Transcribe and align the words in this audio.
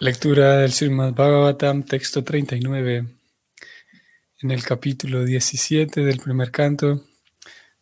Lectura 0.00 0.58
del 0.58 0.72
Srimad 0.72 1.12
Bhagavatam, 1.12 1.82
texto 1.82 2.22
39, 2.22 3.04
en 4.42 4.50
el 4.52 4.62
capítulo 4.62 5.24
17 5.24 6.04
del 6.04 6.20
primer 6.20 6.52
canto. 6.52 7.02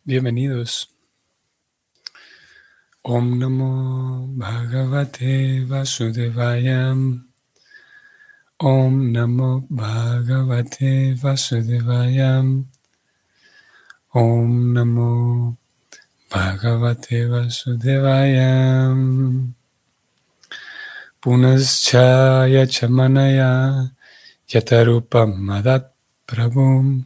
Bienvenidos. 0.03 0.89
Om 3.03 3.37
Namo 3.37 4.25
Bhagavate 4.29 5.63
Vasudevayam. 5.65 7.31
Om 8.57 9.11
Namo 9.11 9.67
Bhagavate 9.69 11.13
Vasudevayam. 11.21 12.67
Om 14.09 14.73
Namo 14.73 15.55
Bhagavate 16.31 17.27
Vasudevayam. 17.27 19.56
Punaschaya 21.19 22.69
chamanaya 22.69 23.89
yatarupam 24.47 25.33
madat 25.33 25.89
prabhum 26.27 27.05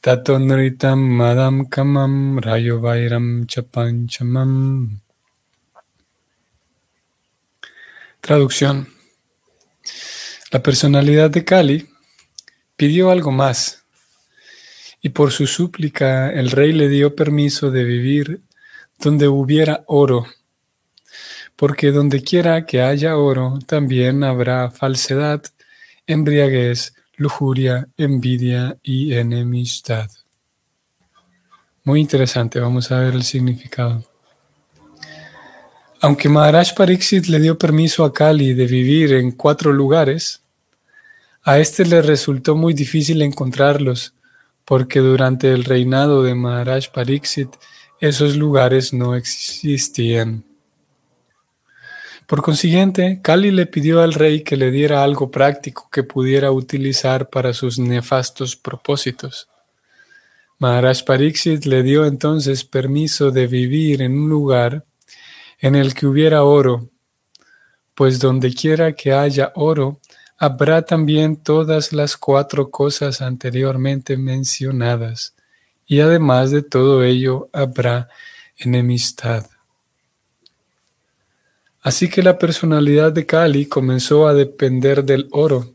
tatonritam 0.00 0.98
madam 1.20 1.68
kamam 1.68 2.40
rayovairam 2.40 3.46
chapanchamam. 3.46 5.00
Traducción. 8.22 8.88
La 10.50 10.62
personalidad 10.62 11.28
de 11.28 11.44
Kali 11.44 11.88
pidió 12.76 13.10
algo 13.10 13.32
más 13.32 13.84
y 15.02 15.10
por 15.10 15.30
su 15.30 15.46
súplica 15.46 16.32
el 16.32 16.50
rey 16.50 16.72
le 16.72 16.88
dio 16.88 17.14
permiso 17.14 17.70
de 17.70 17.84
vivir 17.84 18.40
donde 18.98 19.28
hubiera 19.28 19.84
oro 19.88 20.26
porque 21.56 21.92
donde 21.92 22.22
quiera 22.22 22.66
que 22.66 22.82
haya 22.82 23.16
oro, 23.16 23.58
también 23.66 24.24
habrá 24.24 24.70
falsedad, 24.70 25.42
embriaguez, 26.06 26.94
lujuria, 27.16 27.88
envidia 27.96 28.78
y 28.82 29.14
enemistad. 29.14 30.10
Muy 31.84 32.00
interesante, 32.00 32.60
vamos 32.60 32.90
a 32.90 33.00
ver 33.00 33.14
el 33.14 33.22
significado. 33.22 34.04
Aunque 36.00 36.28
Maharaj 36.28 36.74
Pariksit 36.74 37.26
le 37.26 37.38
dio 37.38 37.56
permiso 37.56 38.04
a 38.04 38.12
Kali 38.12 38.54
de 38.54 38.66
vivir 38.66 39.12
en 39.12 39.32
cuatro 39.32 39.72
lugares, 39.72 40.42
a 41.44 41.58
este 41.58 41.84
le 41.84 42.02
resultó 42.02 42.56
muy 42.56 42.72
difícil 42.74 43.22
encontrarlos, 43.22 44.14
porque 44.64 45.00
durante 45.00 45.52
el 45.52 45.64
reinado 45.64 46.22
de 46.22 46.34
Maharaj 46.34 46.88
Pariksit 46.92 47.50
esos 48.00 48.36
lugares 48.36 48.92
no 48.92 49.14
existían. 49.14 50.44
Por 52.32 52.40
consiguiente, 52.40 53.20
Kali 53.20 53.50
le 53.50 53.66
pidió 53.66 54.00
al 54.00 54.14
rey 54.14 54.42
que 54.42 54.56
le 54.56 54.70
diera 54.70 55.04
algo 55.04 55.30
práctico 55.30 55.90
que 55.92 56.02
pudiera 56.02 56.50
utilizar 56.50 57.28
para 57.28 57.52
sus 57.52 57.78
nefastos 57.78 58.56
propósitos. 58.56 59.48
Maharaj 60.58 61.04
Pariksit 61.04 61.66
le 61.66 61.82
dio 61.82 62.06
entonces 62.06 62.64
permiso 62.64 63.32
de 63.32 63.46
vivir 63.46 64.00
en 64.00 64.14
un 64.14 64.30
lugar 64.30 64.86
en 65.58 65.74
el 65.74 65.92
que 65.92 66.06
hubiera 66.06 66.42
oro, 66.42 66.88
pues 67.94 68.18
donde 68.18 68.54
quiera 68.54 68.94
que 68.94 69.12
haya 69.12 69.52
oro, 69.54 70.00
habrá 70.38 70.80
también 70.86 71.36
todas 71.36 71.92
las 71.92 72.16
cuatro 72.16 72.70
cosas 72.70 73.20
anteriormente 73.20 74.16
mencionadas, 74.16 75.34
y 75.86 76.00
además 76.00 76.50
de 76.50 76.62
todo 76.62 77.04
ello 77.04 77.50
habrá 77.52 78.08
enemistad. 78.56 79.51
Así 81.82 82.08
que 82.08 82.22
la 82.22 82.38
personalidad 82.38 83.12
de 83.12 83.26
Kali 83.26 83.66
comenzó 83.66 84.28
a 84.28 84.34
depender 84.34 85.04
del 85.04 85.28
oro. 85.32 85.74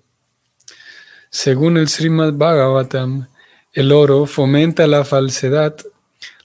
Según 1.29 1.77
el 1.77 1.89
Srimad 1.89 2.33
Bhagavatam, 2.33 3.27
el 3.73 3.91
oro 3.91 4.25
fomenta 4.25 4.87
la 4.87 5.03
falsedad, 5.03 5.75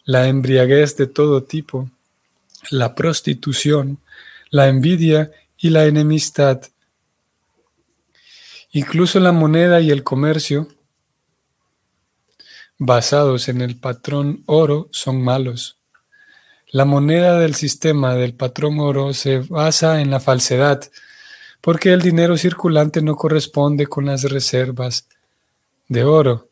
la 0.04 0.26
embriaguez 0.26 0.96
de 0.96 1.06
todo 1.06 1.44
tipo, 1.44 1.88
la 2.70 2.94
prostitución, 2.96 3.98
la 4.50 4.68
envidia 4.68 5.30
y 5.56 5.70
la 5.70 5.86
enemistad. 5.86 6.60
Incluso 8.72 9.20
la 9.20 9.30
moneda 9.30 9.80
y 9.80 9.92
el 9.92 10.02
comercio 10.02 10.68
basados 12.78 13.48
en 13.48 13.60
el 13.60 13.76
patrón 13.78 14.42
oro 14.46 14.88
son 14.90 15.22
malos. 15.22 15.78
La 16.72 16.86
moneda 16.86 17.38
del 17.38 17.54
sistema 17.54 18.14
del 18.14 18.32
patrón 18.34 18.80
oro 18.80 19.12
se 19.12 19.40
basa 19.40 20.00
en 20.00 20.10
la 20.10 20.20
falsedad, 20.20 20.90
porque 21.60 21.92
el 21.92 22.00
dinero 22.00 22.38
circulante 22.38 23.02
no 23.02 23.14
corresponde 23.14 23.86
con 23.86 24.06
las 24.06 24.22
reservas 24.22 25.06
de 25.88 26.04
oro. 26.04 26.48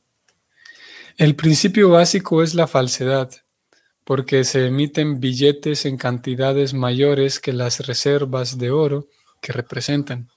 El 1.16 1.36
principio 1.36 1.88
básico 1.88 2.42
es 2.42 2.54
la 2.54 2.66
falsedad, 2.66 3.30
porque 4.04 4.44
se 4.44 4.66
emiten 4.66 5.20
billetes 5.20 5.86
en 5.86 5.96
cantidades 5.96 6.74
mayores 6.74 7.40
que 7.40 7.54
las 7.54 7.86
reservas 7.86 8.58
de 8.58 8.70
oro 8.70 9.06
que 9.40 9.54
representan. 9.54 10.28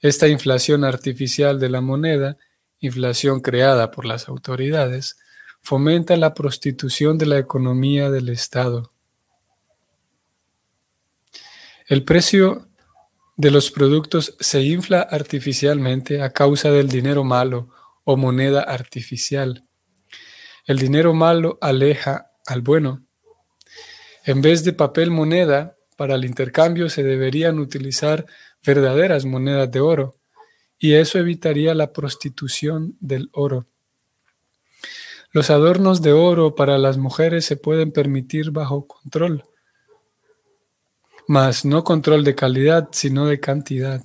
Esta 0.00 0.26
inflación 0.26 0.84
artificial 0.84 1.60
de 1.60 1.68
la 1.68 1.82
moneda, 1.82 2.38
inflación 2.80 3.40
creada 3.40 3.90
por 3.90 4.06
las 4.06 4.26
autoridades, 4.26 5.18
fomenta 5.62 6.16
la 6.16 6.34
prostitución 6.34 7.18
de 7.18 7.26
la 7.26 7.38
economía 7.38 8.10
del 8.10 8.28
Estado. 8.28 8.90
El 11.86 12.04
precio 12.04 12.68
de 13.36 13.50
los 13.50 13.70
productos 13.70 14.36
se 14.38 14.62
infla 14.62 15.00
artificialmente 15.00 16.22
a 16.22 16.30
causa 16.30 16.70
del 16.70 16.88
dinero 16.88 17.24
malo 17.24 17.70
o 18.04 18.16
moneda 18.16 18.62
artificial. 18.62 19.64
El 20.66 20.78
dinero 20.78 21.14
malo 21.14 21.58
aleja 21.60 22.30
al 22.46 22.60
bueno. 22.60 23.04
En 24.24 24.42
vez 24.42 24.62
de 24.62 24.72
papel 24.72 25.10
moneda, 25.10 25.76
para 25.96 26.14
el 26.14 26.24
intercambio 26.24 26.88
se 26.88 27.02
deberían 27.02 27.58
utilizar 27.58 28.26
verdaderas 28.64 29.24
monedas 29.24 29.70
de 29.70 29.80
oro, 29.80 30.20
y 30.78 30.94
eso 30.94 31.18
evitaría 31.18 31.74
la 31.74 31.92
prostitución 31.92 32.96
del 33.00 33.30
oro. 33.32 33.66
Los 35.32 35.50
adornos 35.50 36.02
de 36.02 36.12
oro 36.12 36.56
para 36.56 36.76
las 36.78 36.98
mujeres 36.98 37.44
se 37.44 37.56
pueden 37.56 37.92
permitir 37.92 38.50
bajo 38.50 38.86
control, 38.86 39.44
mas 41.28 41.64
no 41.64 41.84
control 41.84 42.24
de 42.24 42.34
calidad, 42.34 42.88
sino 42.90 43.26
de 43.26 43.38
cantidad. 43.38 44.02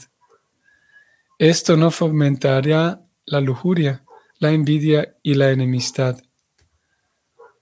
Esto 1.40 1.78
no 1.78 1.90
fomentará 1.90 3.02
la 3.26 3.42
lujuria, 3.42 4.04
la 4.38 4.52
envidia 4.52 5.16
y 5.24 5.34
la 5.34 5.50
enemistad. 5.50 6.18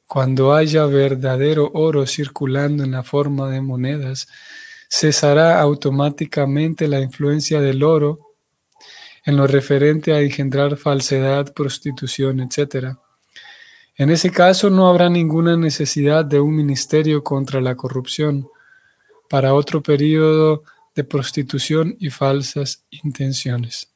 Cuando 0.08 0.54
haya 0.54 0.86
verdadero 0.86 1.72
oro 1.74 2.06
circulando 2.06 2.84
en 2.84 2.92
la 2.92 3.04
forma 3.04 3.50
de 3.50 3.62
monedas, 3.62 4.28
cesará 4.90 5.62
automáticamente 5.62 6.88
la 6.88 7.00
influencia 7.00 7.62
del 7.62 7.82
oro 7.82 8.20
en 9.26 9.38
lo 9.38 9.48
referente 9.48 10.14
a 10.14 10.20
engendrar 10.20 10.76
falsedad, 10.76 11.54
prostitución, 11.54 12.42
etc. 12.42 12.98
En 13.96 14.10
ese 14.10 14.32
caso 14.32 14.70
no 14.70 14.88
habrá 14.88 15.10
ninguna 15.10 15.56
necesidad 15.56 16.26
de 16.26 16.40
un 16.40 16.56
ministerio 16.56 17.24
contra 17.24 17.62
la 17.62 17.76
corrupción 17.76 18.48
para 19.30 19.54
otro 19.54 19.82
periodo 19.84 20.64
de 20.96 21.04
prostitución 21.04 21.96
y 22.00 22.10
falsas 22.10 22.84
intenciones. 22.90 23.90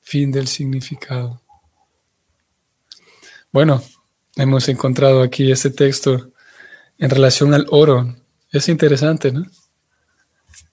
Fin 0.00 0.32
del 0.32 0.48
significado. 0.48 1.40
Bueno, 3.52 3.82
hemos 4.36 4.68
encontrado 4.68 5.22
aquí 5.22 5.52
este 5.52 5.70
texto 5.70 6.30
en 6.98 7.10
relación 7.10 7.54
al 7.54 7.66
oro. 7.70 8.16
Es 8.50 8.68
interesante, 8.68 9.30
¿no? 9.30 9.46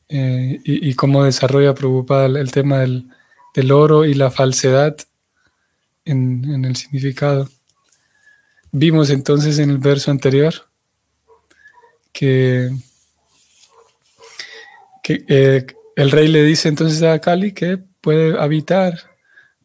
Eh, 0.09 0.59
y, 0.63 0.93
cómo 0.93 1.25
desarrolla 1.25 1.73
preocupada 1.75 2.27
el, 2.27 2.51
tema 2.51 2.79
del, 2.79 3.71
oro 3.71 4.05
y 4.05 4.13
la 4.13 4.31
falsedad 4.31 4.95
en 6.05 6.63
el 6.63 6.75
significado. 6.77 7.49
Vimos 8.79 9.09
entonces 9.09 9.57
en 9.57 9.71
el 9.71 9.79
verso 9.79 10.11
anterior 10.11 10.53
que, 12.13 12.69
eh, 15.07 15.65
el 15.95 16.11
rey 16.11 16.27
le 16.27 16.43
dice 16.43 16.69
entonces 16.69 17.01
a 17.01 17.17
Kali 17.19 17.53
que 17.53 17.79
puede 18.01 18.39
habitar, 18.39 18.93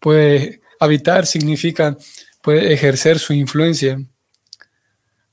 puede 0.01 0.63
habitar 0.81 1.27
significa 1.27 1.95
puede 2.41 2.73
ejercer 2.73 3.19
su 3.19 3.35
influencia, 3.35 4.03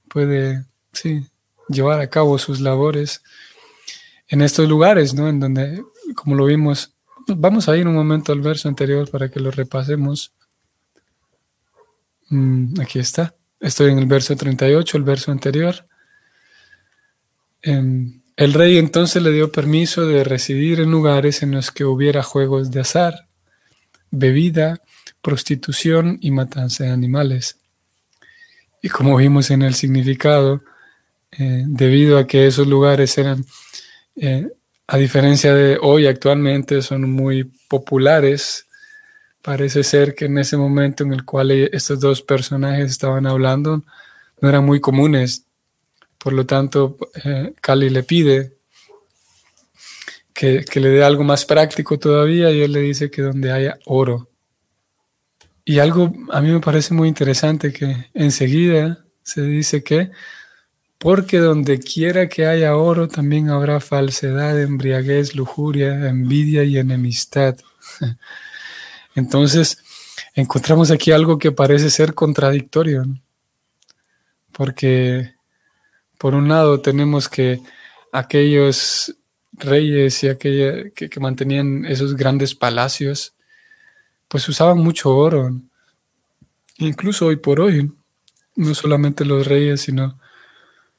puede 0.09 0.65
sí, 0.91 1.25
llevar 1.69 2.01
a 2.01 2.09
cabo 2.09 2.37
sus 2.37 2.59
labores 2.59 3.23
en 4.27 4.41
estos 4.41 4.67
lugares, 4.67 5.13
¿no? 5.13 5.29
En 5.29 5.39
donde, 5.39 5.81
como 6.15 6.35
lo 6.35 6.43
vimos, 6.43 6.93
vamos 7.27 7.69
a 7.69 7.77
ir 7.77 7.87
un 7.87 7.95
momento 7.95 8.33
al 8.33 8.41
verso 8.41 8.67
anterior 8.67 9.09
para 9.09 9.31
que 9.31 9.39
lo 9.39 9.51
repasemos. 9.51 10.33
Mm, 12.29 12.81
aquí 12.81 12.99
está. 12.99 13.38
Estoy 13.59 13.91
en 13.91 13.99
el 13.99 14.05
verso 14.05 14.35
38, 14.35 14.97
el 14.97 15.03
verso 15.03 15.31
anterior. 15.31 15.85
En 17.61 18.23
El 18.37 18.53
rey 18.53 18.77
entonces 18.77 19.21
le 19.21 19.33
dio 19.33 19.51
permiso 19.51 20.07
de 20.07 20.23
residir 20.23 20.79
en 20.79 20.91
lugares 20.91 21.43
en 21.43 21.51
los 21.51 21.71
que 21.71 21.83
hubiera 21.83 22.23
juegos 22.23 22.71
de 22.71 22.79
azar, 22.79 23.27
bebida, 24.11 24.79
prostitución 25.21 26.17
y 26.21 26.31
matanza 26.31 26.85
de 26.85 26.91
animales. 26.91 27.57
Y 28.81 28.87
como 28.87 29.17
vimos 29.17 29.51
en 29.51 29.61
el 29.61 29.75
significado, 29.75 30.61
eh, 31.31 31.65
debido 31.67 32.17
a 32.17 32.27
que 32.27 32.47
esos 32.47 32.65
lugares 32.65 33.17
eran, 33.17 33.45
eh, 34.15 34.47
a 34.87 34.97
diferencia 34.97 35.53
de 35.53 35.77
hoy 35.81 36.07
actualmente, 36.07 36.81
son 36.81 37.11
muy 37.11 37.51
populares, 37.67 38.68
parece 39.41 39.83
ser 39.83 40.15
que 40.15 40.25
en 40.25 40.37
ese 40.37 40.57
momento 40.57 41.03
en 41.03 41.13
el 41.13 41.25
cual 41.25 41.51
estos 41.51 41.99
dos 41.99 42.21
personajes 42.21 42.91
estaban 42.91 43.25
hablando, 43.25 43.83
no 44.41 44.49
eran 44.49 44.65
muy 44.65 44.79
comunes 44.79 45.45
por 46.19 46.33
lo 46.33 46.45
tanto, 46.45 46.97
eh, 47.23 47.53
Cali 47.61 47.89
le 47.89 48.03
pide 48.03 48.57
que, 50.33 50.65
le 50.75 50.89
dé 50.89 51.03
algo 51.03 51.23
más 51.23 51.45
práctico 51.45 51.97
todavía 51.97 52.51
y 52.51 52.61
él 52.61 52.73
le 52.73 52.81
dice 52.81 53.09
que 53.09 53.21
donde 53.21 53.51
haya 53.51 53.79
oro. 53.85 54.29
Y 55.63 55.79
algo 55.79 56.11
a 56.31 56.41
mí 56.41 56.51
me 56.51 56.59
parece 56.59 56.93
muy 56.93 57.07
interesante 57.07 57.71
que 57.71 58.09
enseguida 58.13 59.05
se 59.23 59.43
dice 59.43 59.81
que 59.81 60.11
porque 60.97 61.37
donde 61.37 61.79
quiera 61.79 62.27
que 62.27 62.45
haya 62.45 62.75
oro 62.75 63.07
también 63.07 63.49
habrá 63.49 63.79
falsedad, 63.79 64.61
embriaguez, 64.61 65.35
lujuria, 65.35 66.09
envidia 66.09 66.65
y 66.65 66.77
enemistad. 66.77 67.57
Entonces, 69.19 69.83
encontramos 70.33 70.91
aquí 70.91 71.11
algo 71.11 71.37
que 71.37 71.51
parece 71.51 71.89
ser 71.89 72.13
contradictorio, 72.13 73.05
porque 74.53 75.33
por 76.17 76.35
un 76.35 76.47
lado 76.47 76.81
tenemos 76.81 77.29
que 77.29 77.59
aquellos 78.11 79.15
reyes 79.51 80.23
y 80.23 80.29
aquella 80.29 80.89
que, 80.91 81.19
mantenían 81.19 81.85
esos 81.85 82.15
grandes 82.15 82.55
palacios, 82.55 83.33
pues 84.27 84.47
usaban 84.47 84.77
mucho 84.77 85.15
oro. 85.15 85.51
Incluso 86.77 87.25
hoy 87.27 87.35
por 87.35 87.59
hoy, 87.59 87.91
no 88.55 88.73
solamente 88.73 89.25
los 89.25 89.47
reyes, 89.47 89.81
sino, 89.81 90.19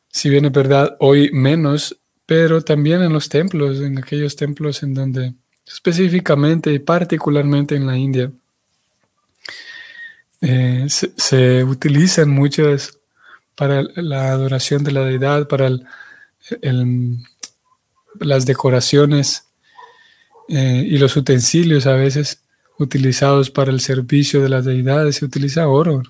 si 0.09 0.29
bien 0.29 0.45
es 0.45 0.53
verdad, 0.53 0.97
hoy 1.01 1.31
menos, 1.33 1.99
pero 2.27 2.63
también 2.63 3.03
en 3.03 3.13
los 3.13 3.29
templos, 3.31 3.81
en 3.81 3.99
aquellos 3.99 4.37
templos 4.37 4.83
en 4.83 4.95
donde 4.95 5.35
específicamente 5.73 6.73
y 6.73 6.79
particularmente 6.79 7.77
en 7.77 7.87
la 7.87 7.97
India, 7.97 8.31
eh, 10.41 10.87
se, 10.89 11.13
se, 11.17 11.65
utilizan 11.65 12.31
muchas 12.31 12.99
para 13.55 13.83
la 13.97 14.31
adoración 14.31 14.83
de 14.85 14.93
la 14.93 15.05
deidad, 15.05 15.47
para 15.47 15.71
las 18.19 18.47
decoraciones 18.47 19.45
eh, 20.49 20.85
y 20.87 20.99
los 20.99 21.17
utensilios 21.17 21.87
a 21.87 21.93
veces 21.93 22.43
utilizados 22.79 23.51
para 23.51 23.71
el 23.71 23.81
servicio 23.81 24.41
de 24.41 24.49
las 24.49 24.65
deidades, 24.65 25.17
se 25.17 25.27
utiliza 25.27 25.69
oro. 25.69 26.03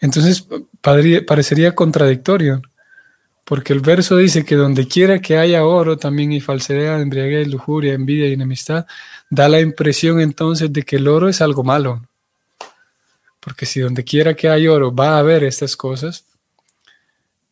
Entonces 0.00 0.46
parecería 0.80 1.74
contradictorio, 1.74 2.62
porque 3.48 3.72
el 3.72 3.80
verso 3.80 4.18
dice 4.18 4.44
que 4.44 4.56
donde 4.56 4.86
quiera 4.86 5.22
que 5.22 5.38
haya 5.38 5.64
oro, 5.64 5.96
también 5.96 6.32
hay 6.32 6.40
falsedad, 6.40 7.00
embriaguez, 7.00 7.48
lujuria, 7.48 7.94
envidia 7.94 8.28
y 8.28 8.34
enemistad. 8.34 8.86
Da 9.30 9.48
la 9.48 9.58
impresión 9.58 10.20
entonces 10.20 10.70
de 10.70 10.82
que 10.82 10.96
el 10.96 11.08
oro 11.08 11.30
es 11.30 11.40
algo 11.40 11.64
malo. 11.64 12.06
Porque 13.40 13.64
si 13.64 13.80
donde 13.80 14.04
quiera 14.04 14.34
que 14.34 14.50
haya 14.50 14.70
oro 14.70 14.94
va 14.94 15.16
a 15.16 15.20
haber 15.20 15.44
estas 15.44 15.78
cosas, 15.78 16.26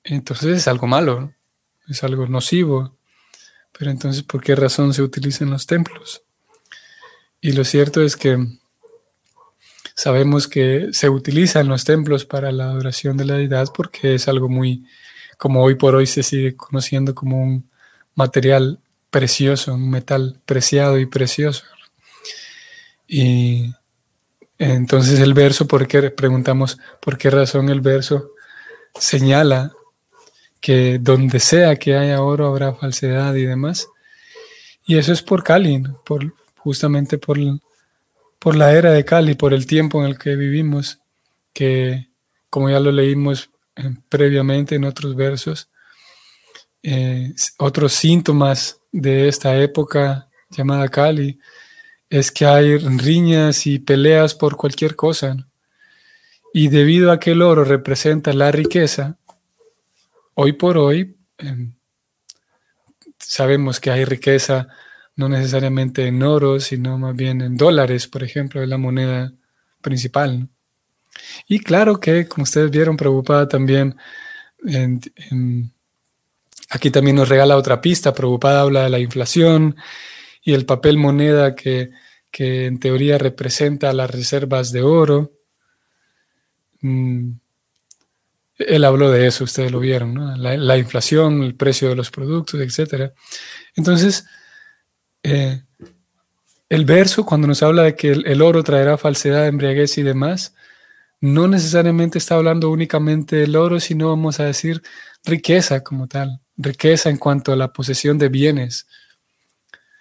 entonces 0.04 0.58
es 0.58 0.68
algo 0.68 0.86
malo, 0.86 1.32
es 1.88 2.04
algo 2.04 2.26
nocivo. 2.26 2.94
Pero 3.72 3.90
entonces, 3.90 4.22
¿por 4.22 4.42
qué 4.42 4.54
razón 4.54 4.92
se 4.92 5.00
utilizan 5.00 5.48
los 5.48 5.66
templos? 5.66 6.20
Y 7.40 7.52
lo 7.52 7.64
cierto 7.64 8.02
es 8.02 8.16
que 8.18 8.36
sabemos 9.94 10.46
que 10.46 10.88
se 10.92 11.08
utilizan 11.08 11.68
los 11.68 11.84
templos 11.84 12.26
para 12.26 12.52
la 12.52 12.64
adoración 12.64 13.16
de 13.16 13.24
la 13.24 13.36
deidad 13.36 13.68
porque 13.74 14.14
es 14.14 14.28
algo 14.28 14.50
muy, 14.50 14.84
como 15.36 15.62
hoy 15.62 15.74
por 15.74 15.94
hoy 15.94 16.06
se 16.06 16.22
sigue 16.22 16.56
conociendo 16.56 17.14
como 17.14 17.42
un 17.42 17.68
material 18.14 18.80
precioso, 19.10 19.74
un 19.74 19.90
metal 19.90 20.40
preciado 20.44 20.98
y 20.98 21.06
precioso. 21.06 21.64
Y 23.06 23.72
entonces 24.58 25.20
el 25.20 25.34
verso, 25.34 25.66
¿por 25.66 25.86
qué 25.86 26.10
preguntamos 26.10 26.78
por 27.00 27.18
qué 27.18 27.30
razón 27.30 27.68
el 27.68 27.80
verso 27.80 28.30
señala 28.98 29.72
que 30.60 30.98
donde 31.00 31.38
sea 31.40 31.76
que 31.76 31.96
haya 31.96 32.22
oro 32.22 32.46
habrá 32.46 32.74
falsedad 32.74 33.34
y 33.34 33.44
demás. 33.44 33.88
Y 34.84 34.98
eso 34.98 35.12
es 35.12 35.22
por 35.22 35.42
Cali, 35.42 35.82
por, 36.04 36.34
justamente 36.58 37.18
por, 37.18 37.38
por 38.38 38.56
la 38.56 38.72
era 38.72 38.92
de 38.92 39.04
Cali, 39.04 39.34
por 39.34 39.52
el 39.54 39.66
tiempo 39.66 40.02
en 40.02 40.10
el 40.10 40.18
que 40.18 40.36
vivimos, 40.36 41.00
que 41.52 42.08
como 42.50 42.70
ya 42.70 42.80
lo 42.80 42.92
leímos 42.92 43.50
previamente 44.08 44.74
en 44.74 44.84
otros 44.84 45.14
versos, 45.14 45.70
eh, 46.82 47.34
otros 47.58 47.92
síntomas 47.92 48.80
de 48.92 49.28
esta 49.28 49.56
época 49.56 50.28
llamada 50.50 50.88
Cali 50.88 51.38
es 52.08 52.30
que 52.30 52.46
hay 52.46 52.78
riñas 52.78 53.66
y 53.66 53.78
peleas 53.78 54.34
por 54.34 54.56
cualquier 54.56 54.94
cosa. 54.94 55.36
Y 56.52 56.68
debido 56.68 57.10
a 57.10 57.18
que 57.18 57.32
el 57.32 57.42
oro 57.42 57.64
representa 57.64 58.32
la 58.32 58.52
riqueza, 58.52 59.18
hoy 60.34 60.52
por 60.52 60.78
hoy 60.78 61.16
em, 61.38 61.74
sabemos 63.18 63.80
que 63.80 63.90
hay 63.90 64.04
riqueza 64.04 64.68
no 65.16 65.28
necesariamente 65.28 66.06
en 66.06 66.22
oro, 66.22 66.60
sino 66.60 66.98
más 66.98 67.16
bien 67.16 67.40
en 67.40 67.56
dólares, 67.56 68.06
por 68.06 68.22
ejemplo, 68.22 68.62
es 68.62 68.68
la 68.68 68.78
moneda 68.78 69.32
principal. 69.80 70.48
Y 71.46 71.60
claro 71.60 72.00
que, 72.00 72.26
como 72.26 72.44
ustedes 72.44 72.70
vieron, 72.70 72.96
preocupada 72.96 73.48
también, 73.48 73.96
aquí 76.70 76.90
también 76.90 77.16
nos 77.16 77.28
regala 77.28 77.56
otra 77.56 77.80
pista, 77.80 78.14
preocupada 78.14 78.62
habla 78.62 78.84
de 78.84 78.90
la 78.90 78.98
inflación 78.98 79.76
y 80.42 80.54
el 80.54 80.64
papel 80.66 80.98
moneda 80.98 81.54
que, 81.54 81.90
que 82.30 82.66
en 82.66 82.78
teoría 82.78 83.18
representa 83.18 83.92
las 83.92 84.10
reservas 84.10 84.72
de 84.72 84.82
oro. 84.82 85.32
Mm, 86.80 87.32
él 88.58 88.84
habló 88.84 89.10
de 89.10 89.26
eso, 89.26 89.44
ustedes 89.44 89.70
lo 89.70 89.80
vieron, 89.80 90.14
¿no? 90.14 90.36
la, 90.36 90.78
inflación, 90.78 91.42
el 91.42 91.54
precio 91.54 91.88
de 91.88 91.96
los 91.96 92.10
productos, 92.10 92.60
etc. 92.60 93.12
Entonces, 93.74 94.26
eh, 95.22 95.62
el 96.68 96.84
verso, 96.84 97.26
cuando 97.26 97.46
nos 97.46 97.62
habla 97.62 97.82
de 97.82 97.94
que 97.94 98.12
el, 98.12 98.42
oro 98.42 98.62
traerá 98.62 98.96
falsedad, 98.96 99.46
embriaguez 99.46 99.98
y 99.98 100.02
demás, 100.02 100.54
no 101.20 101.48
necesariamente 101.48 102.18
está 102.18 102.36
hablando 102.36 102.70
únicamente 102.70 103.36
del 103.36 103.56
oro, 103.56 103.80
sino 103.80 104.08
vamos 104.08 104.40
a 104.40 104.44
decir 104.44 104.82
riqueza 105.24 105.82
como 105.82 106.06
tal, 106.06 106.40
riqueza 106.56 107.10
en 107.10 107.16
cuanto 107.16 107.52
a 107.52 107.56
la 107.56 107.72
posesión 107.72 108.18
de 108.18 108.28
bienes. 108.28 108.86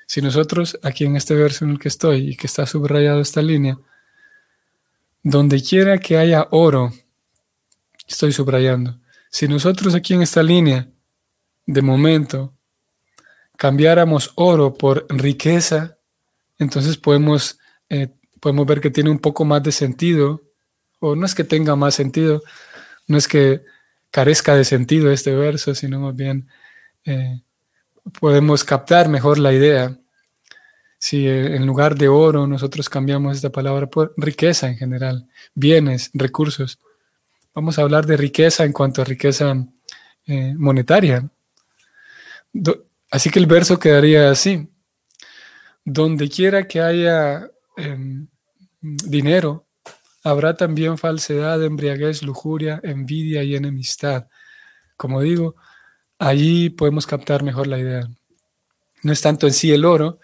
Si 0.07 0.21
nosotros, 0.21 0.77
aquí 0.83 1.05
en 1.05 1.15
este 1.15 1.35
verso 1.35 1.65
en 1.65 1.71
el 1.71 1.79
que 1.79 1.87
estoy 1.87 2.29
y 2.31 2.37
que 2.37 2.47
está 2.47 2.65
subrayado 2.65 3.21
esta 3.21 3.41
línea, 3.41 3.77
donde 5.23 5.61
quiera 5.63 5.97
que 5.97 6.17
haya 6.17 6.47
oro, 6.51 6.93
Estoy 8.07 8.31
subrayando. 8.31 8.99
Si 9.29 9.47
nosotros 9.47 9.95
aquí 9.95 10.13
en 10.13 10.21
esta 10.21 10.43
línea, 10.43 10.87
de 11.65 11.81
momento, 11.81 12.53
cambiáramos 13.57 14.31
oro 14.35 14.73
por 14.73 15.07
riqueza, 15.09 15.97
entonces 16.59 16.97
podemos, 16.97 17.57
eh, 17.89 18.09
podemos 18.39 18.65
ver 18.67 18.79
que 18.79 18.91
tiene 18.91 19.09
un 19.09 19.19
poco 19.19 19.43
más 19.43 19.63
de 19.63 19.71
sentido, 19.71 20.43
o 21.05 21.15
no 21.15 21.25
es 21.25 21.35
que 21.35 21.43
tenga 21.43 21.75
más 21.75 21.95
sentido, 21.95 22.41
no 23.07 23.17
es 23.17 23.27
que 23.27 23.61
carezca 24.11 24.55
de 24.55 24.65
sentido 24.65 25.11
este 25.11 25.35
verso, 25.35 25.75
sino 25.75 25.99
más 25.99 26.15
bien 26.15 26.47
eh, 27.05 27.41
podemos 28.19 28.63
captar 28.63 29.09
mejor 29.09 29.37
la 29.39 29.53
idea. 29.53 29.97
Si 30.97 31.27
eh, 31.27 31.55
en 31.55 31.65
lugar 31.65 31.95
de 31.95 32.07
oro 32.07 32.47
nosotros 32.47 32.89
cambiamos 32.89 33.35
esta 33.35 33.51
palabra 33.51 33.87
por 33.87 34.13
riqueza 34.17 34.67
en 34.67 34.77
general, 34.77 35.27
bienes, 35.53 36.11
recursos, 36.13 36.79
Vamos 37.55 37.79
a 37.79 37.83
hablar 37.83 38.05
de 38.05 38.17
riqueza 38.17 38.65
en 38.65 38.73
cuanto 38.73 39.01
a 39.01 39.05
riqueza 39.05 39.55
eh, 40.27 40.53
monetaria. 40.57 41.29
así 43.09 43.29
que 43.29 43.39
el 43.39 43.45
verso 43.45 43.79
quedaría 43.79 44.29
así. 44.29 44.69
Donde 45.85 46.27
quiera 46.27 46.67
que 46.67 46.81
haya 46.81 47.49
em, 47.77 48.27
dinero, 48.81 49.64
habrá 50.25 50.57
también 50.57 50.97
falsedad, 50.97 51.63
embriaguez, 51.63 52.21
lujuria, 52.21 52.81
envidia 52.83 53.43
y 53.43 53.55
enemistad. 53.55 54.27
Como 54.97 55.21
digo, 55.21 55.55
allí 56.19 56.69
podemos 56.69 57.07
captar 57.07 57.43
mejor 57.43 57.67
la 57.67 57.79
idea. 57.79 58.09
No 59.03 59.13
es 59.13 59.21
tanto 59.21 59.47
en 59.47 59.53
sí 59.53 59.71
el 59.71 59.85
oro, 59.85 60.19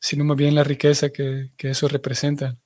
sino 0.00 0.24
más 0.24 0.36
bien 0.36 0.56
la 0.56 0.64
riqueza 0.64 1.10
que 1.10 1.52
eso 1.58 1.86
representa 1.86 2.58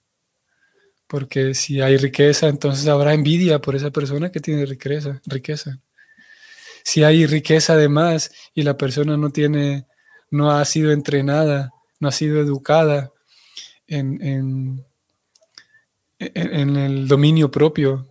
porque 1.08 1.54
si 1.54 1.80
hay 1.80 1.96
riqueza, 1.96 2.48
entonces 2.48 2.86
habrá 2.86 3.14
envidia 3.14 3.60
por 3.60 3.74
esa 3.74 3.90
persona 3.90 4.30
que 4.30 4.40
tiene 4.40 4.66
riqueza. 4.66 5.20
riqueza. 5.26 5.80
Si 6.84 7.02
hay 7.02 7.26
riqueza 7.26 7.76
de 7.76 7.88
más 7.88 8.30
y 8.54 8.62
la 8.62 8.76
persona 8.76 9.16
no 9.16 9.30
tiene, 9.30 9.86
no 10.30 10.50
ha 10.52 10.64
sido 10.66 10.92
entrenada, 10.92 11.72
no 11.98 12.08
ha 12.08 12.12
sido 12.12 12.40
educada 12.40 13.10
en, 13.86 14.22
en, 14.22 14.86
en 16.18 16.76
el 16.76 17.06
dominio 17.06 17.50
propio, 17.50 18.06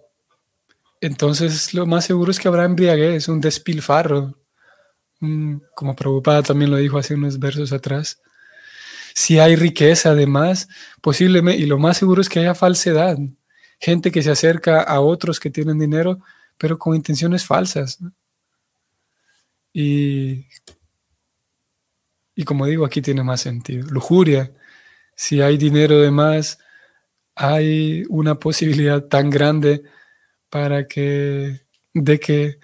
entonces 1.02 1.74
lo 1.74 1.86
más 1.86 2.06
seguro 2.06 2.32
es 2.32 2.40
que 2.40 2.48
habrá 2.48 2.66
embriaguez, 2.66 3.28
un 3.28 3.42
despilfarro, 3.42 4.36
como 5.76 5.96
Prabhupada 5.96 6.44
también 6.44 6.72
lo 6.72 6.78
dijo 6.78 6.98
hace 6.98 7.16
unos 7.16 7.40
versos 7.40 7.72
atrás. 7.74 8.22
Si 9.14 9.40
hay 9.40 9.56
riqueza 9.56 10.12
además, 10.12 10.68
posiblemente, 11.02 11.62
y 11.62 11.66
lo 11.66 11.80
más 11.80 11.98
seguro 11.98 12.22
es 12.22 12.30
que 12.30 12.40
haya 12.40 12.56
falsedad, 12.56 13.18
gente 13.80 14.12
que 14.12 14.22
se 14.22 14.32
acerca 14.32 14.82
a 14.82 15.00
otros 15.02 15.40
que 15.40 15.50
tienen 15.50 15.80
dinero, 15.80 16.20
pero 16.58 16.78
con 16.78 16.96
intenciones 16.96 17.46
falsas. 17.46 18.00
Y, 19.74 20.46
y 22.36 22.44
como 22.44 22.66
digo, 22.66 22.86
aquí 22.86 23.02
tiene 23.02 23.24
más 23.24 23.42
sentido. 23.42 23.88
Lujuria, 23.90 24.52
si 25.16 25.42
hay 25.42 25.58
dinero 25.58 26.00
de 26.00 26.12
más, 26.12 26.60
hay 27.38 28.04
una 28.10 28.36
posibilidad 28.36 29.04
tan 29.04 29.30
grande 29.30 29.84
para 30.50 30.88
que 30.88 31.62
de 31.94 32.20
que 32.20 32.60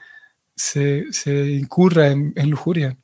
se, 0.56 1.06
incurra 1.52 2.08
en, 2.08 2.50
lujuria. 2.50 2.98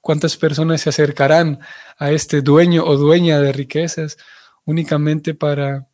¿Cuántas 0.00 0.36
personas 0.36 0.82
se 0.82 0.90
acercarán 0.90 1.58
a 1.98 2.10
este 2.10 2.42
dueño 2.42 2.84
o 2.84 2.96
dueña 2.96 3.40
de 3.40 3.52
riquezas 3.52 4.18
únicamente 4.64 5.34
para, 5.34 5.88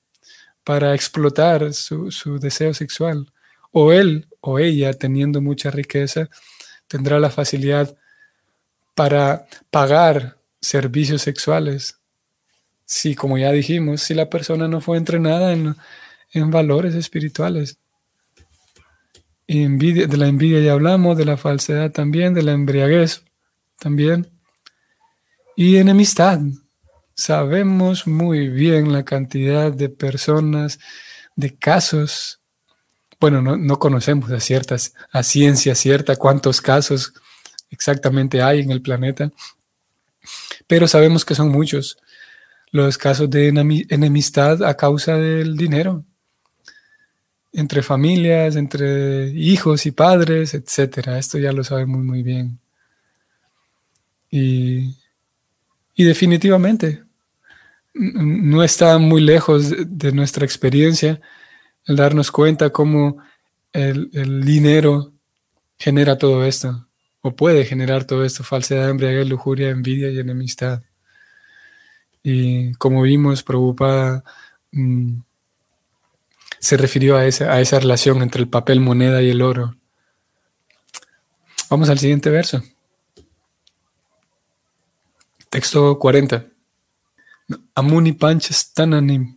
para 0.65 0.95
explotar 0.95 1.73
su, 1.73 2.11
su 2.11 2.39
deseo 2.39 2.75
sexual? 2.75 3.33
O 3.71 3.93
él 3.93 4.29
o 4.41 4.59
ella, 4.59 4.93
teniendo 4.95 5.41
mucha 5.41 5.71
riqueza, 5.71 6.29
tendrá 6.89 7.21
la 7.21 7.31
facilidad 7.31 7.97
para 8.97 9.47
pagar 9.71 10.39
servicios 10.61 11.23
sexuales. 11.23 12.00
Si, 12.91 13.15
como 13.15 13.39
ya 13.39 13.53
dijimos, 13.53 14.03
si 14.03 14.15
la 14.15 14.29
persona 14.29 14.67
no 14.67 14.81
fue 14.81 14.97
entrenada 14.97 15.53
en, 15.53 15.77
en 16.33 16.51
valores 16.51 16.97
espirituales 16.97 17.79
de 19.47 20.17
la 20.17 20.29
envidia 20.29 20.61
ya 20.61 20.73
hablamos, 20.73 21.17
de 21.17 21.25
la 21.25 21.37
falsedad 21.37 21.91
también, 21.91 22.35
de 22.35 22.43
la 22.43 22.53
embriaguez 22.53 23.23
también. 23.79 24.31
Y 25.57 25.77
enemistad. 25.77 26.41
Sabemos 27.15 28.07
muy 28.07 28.49
bien 28.49 28.93
la 28.93 29.05
cantidad 29.05 29.73
de 29.73 29.89
personas, 29.89 30.79
de 31.35 31.57
casos. 31.57 32.41
Bueno, 33.19 33.43
no, 33.43 33.79
conocemos 33.79 34.31
a 34.31 34.41
ciertas, 34.41 34.95
a 35.13 35.23
ciencia 35.23 35.75
cierta 35.75 36.17
cuántos 36.17 36.61
casos 36.61 37.13
exactamente 37.71 38.43
hay 38.43 38.61
en 38.61 38.71
el 38.71 38.83
planeta, 38.83 39.31
pero 40.67 40.89
sabemos 40.89 41.25
que 41.25 41.35
son 41.35 41.51
muchos 41.51 41.99
los 42.73 42.99
casos 42.99 43.29
de 43.31 43.49
enemistad 43.89 44.63
a 44.63 44.77
causa 44.77 45.17
del 45.17 45.57
dinero 45.57 46.05
entre 47.53 47.83
familias, 47.83 48.57
entre 48.57 49.31
hijos 49.31 49.87
y 49.87 49.91
padres, 49.91 50.55
etcétera. 50.55 51.19
Esto 51.19 51.39
ya 51.39 51.53
lo 51.53 51.65
sabemos 51.65 52.03
muy 52.05 52.23
bien. 52.23 52.59
Y, 54.31 54.97
definitivamente 55.97 57.03
no 57.93 58.63
está 58.63 58.97
muy 58.99 59.21
lejos 59.21 59.71
de, 59.87 60.13
nuestra 60.13 60.47
experiencia 60.47 61.21
el 61.85 61.97
darnos 61.97 62.31
cuenta 62.31 62.71
cómo 62.71 63.19
el, 63.73 64.09
el, 64.15 64.45
dinero 64.45 65.13
genera 65.79 66.17
todo 66.17 66.45
esto, 66.47 66.89
o 67.21 67.37
puede 67.37 67.67
generar 67.67 68.05
todo 68.05 68.25
esto, 68.25 68.45
falsedad, 68.45 68.89
embriaguez, 68.89 69.29
lujuria, 69.29 69.71
envidia 69.71 70.11
y 70.11 70.19
enemistad. 70.21 70.83
Y 72.23 72.73
como 72.75 73.03
vimos, 73.03 73.43
preocupada 73.43 74.25
se 76.59 76.77
refirió 76.77 77.17
a 77.17 77.27
esa, 77.27 77.53
a 77.53 77.61
esa 77.61 77.81
relación 77.81 78.23
entre 78.23 78.43
el 78.43 78.49
papel 78.49 78.81
moneda 78.81 79.23
y 79.23 79.31
el 79.31 79.43
oro. 79.43 79.77
Vamos 81.71 81.89
al 81.89 81.99
siguiente 81.99 82.31
verso. 82.31 82.63
Texto 85.49 85.99
40. 85.99 86.47
Amuni 87.75 88.13
panchastananim 88.13 89.37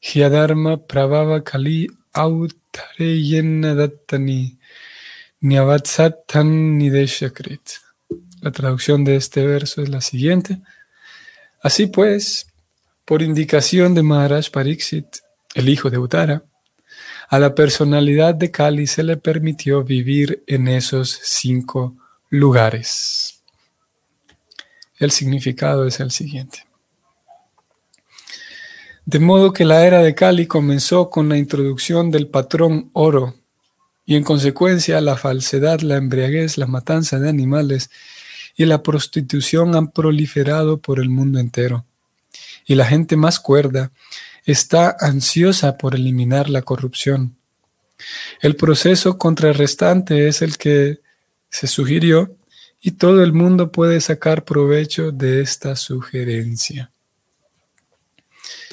Hyadharma 0.00 0.86
Prabhava 0.86 1.42
Kali 1.42 1.88
Autare 2.12 3.22
Yenadattani 3.22 4.58
Nyavatsatan 5.40 6.76
Nideshakrit. 6.78 7.70
La 8.42 8.50
traducción 8.50 9.04
de 9.04 9.16
este 9.16 9.46
verso 9.46 9.82
es 9.82 9.88
la 9.88 10.02
siguiente. 10.02 10.60
Así 11.64 11.86
pues, 11.86 12.46
por 13.06 13.22
indicación 13.22 13.94
de 13.94 14.02
Maharaj 14.02 14.50
Pariksit, 14.50 15.06
el 15.54 15.70
hijo 15.70 15.88
de 15.88 15.96
Uttara, 15.96 16.44
a 17.30 17.38
la 17.38 17.54
personalidad 17.54 18.34
de 18.34 18.50
Kali 18.50 18.86
se 18.86 19.02
le 19.02 19.16
permitió 19.16 19.82
vivir 19.82 20.44
en 20.46 20.68
esos 20.68 21.18
cinco 21.22 21.96
lugares. 22.28 23.42
El 24.98 25.10
significado 25.10 25.86
es 25.86 26.00
el 26.00 26.10
siguiente. 26.10 26.66
De 29.06 29.18
modo 29.18 29.54
que 29.54 29.64
la 29.64 29.86
era 29.86 30.02
de 30.02 30.14
Kali 30.14 30.46
comenzó 30.46 31.08
con 31.08 31.30
la 31.30 31.38
introducción 31.38 32.10
del 32.10 32.28
patrón 32.28 32.90
oro 32.92 33.36
y 34.04 34.16
en 34.16 34.22
consecuencia 34.22 35.00
la 35.00 35.16
falsedad, 35.16 35.80
la 35.80 35.96
embriaguez, 35.96 36.58
la 36.58 36.66
matanza 36.66 37.18
de 37.18 37.30
animales 37.30 37.88
y 38.56 38.64
la 38.66 38.82
prostitución 38.82 39.74
han 39.74 39.90
proliferado 39.90 40.78
por 40.78 41.00
el 41.00 41.08
mundo 41.08 41.38
entero. 41.38 41.84
Y 42.66 42.74
la 42.74 42.86
gente 42.86 43.16
más 43.16 43.40
cuerda 43.40 43.90
está 44.44 44.96
ansiosa 45.00 45.76
por 45.76 45.94
eliminar 45.94 46.48
la 46.48 46.62
corrupción. 46.62 47.36
El 48.40 48.56
proceso 48.56 49.18
contrarrestante 49.18 50.28
es 50.28 50.42
el 50.42 50.58
que 50.58 51.00
se 51.48 51.66
sugirió 51.66 52.36
y 52.80 52.92
todo 52.92 53.22
el 53.22 53.32
mundo 53.32 53.72
puede 53.72 54.00
sacar 54.00 54.44
provecho 54.44 55.10
de 55.10 55.40
esta 55.40 55.74
sugerencia. 55.76 56.90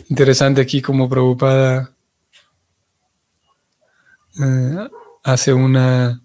Interesante 0.09 0.61
aquí 0.61 0.81
como 0.81 1.07
preocupada 1.07 1.93
eh, 4.39 4.89
hace 5.23 5.53
una, 5.53 6.21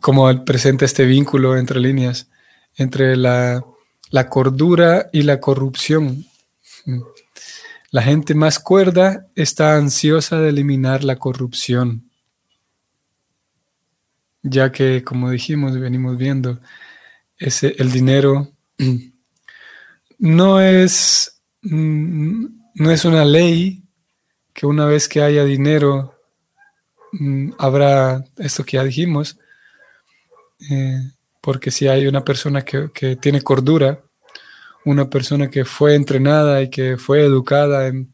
como 0.00 0.44
presenta 0.44 0.84
este 0.84 1.04
vínculo 1.04 1.56
entre 1.56 1.80
líneas, 1.80 2.28
entre 2.76 3.16
la, 3.16 3.64
la 4.10 4.28
cordura 4.28 5.08
y 5.12 5.22
la 5.22 5.40
corrupción. 5.40 6.24
La 7.90 8.02
gente 8.02 8.34
más 8.34 8.58
cuerda 8.58 9.28
está 9.34 9.76
ansiosa 9.76 10.40
de 10.40 10.50
eliminar 10.50 11.04
la 11.04 11.16
corrupción, 11.16 12.10
ya 14.42 14.72
que, 14.72 15.02
como 15.04 15.30
dijimos, 15.30 15.78
venimos 15.78 16.18
viendo, 16.18 16.60
ese, 17.38 17.74
el 17.78 17.90
dinero 17.90 18.52
no 20.18 20.60
es, 20.60 21.40
mm, 21.62 22.46
no 22.74 22.90
es 22.90 23.04
una 23.04 23.24
ley 23.24 23.82
que 24.52 24.66
una 24.66 24.86
vez 24.86 25.08
que 25.08 25.22
haya 25.22 25.44
dinero 25.44 26.14
mm, 27.12 27.52
habrá 27.58 28.24
esto 28.38 28.64
que 28.64 28.76
ya 28.76 28.84
dijimos, 28.84 29.38
eh, 30.70 31.00
porque 31.40 31.70
si 31.70 31.88
hay 31.88 32.06
una 32.06 32.24
persona 32.24 32.62
que, 32.62 32.90
que 32.92 33.16
tiene 33.16 33.42
cordura, 33.42 34.00
una 34.84 35.08
persona 35.08 35.50
que 35.50 35.64
fue 35.64 35.94
entrenada 35.94 36.62
y 36.62 36.70
que 36.70 36.96
fue 36.96 37.22
educada 37.24 37.86
en, 37.86 38.12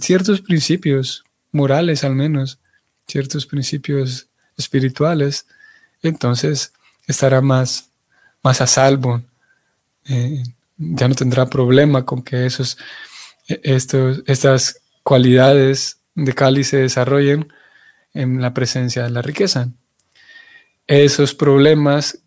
ciertos 0.00 0.40
principios 0.40 1.24
morales 1.52 2.04
al 2.04 2.14
menos, 2.14 2.58
ciertos 3.06 3.46
principios 3.46 4.28
espirituales, 4.56 5.46
entonces 6.02 6.72
estará 7.06 7.40
más, 7.40 7.90
más 8.42 8.60
a 8.60 8.66
salvo. 8.66 9.22
Eh, 10.08 10.42
ya 10.76 11.08
no 11.08 11.14
tendrá 11.14 11.46
problema 11.46 12.04
con 12.04 12.22
que 12.22 12.44
esos, 12.44 12.76
e, 13.46 13.60
estos, 13.62 14.22
estas 14.26 14.80
cualidades 15.04 16.00
de 16.14 16.34
Cali 16.34 16.64
se 16.64 16.78
desarrollen 16.78 17.52
en 18.14 18.42
la 18.42 18.52
presencia 18.52 19.04
de 19.04 19.10
la 19.10 19.22
riqueza. 19.22 19.68
Esos 20.88 21.34
problemas 21.34 22.18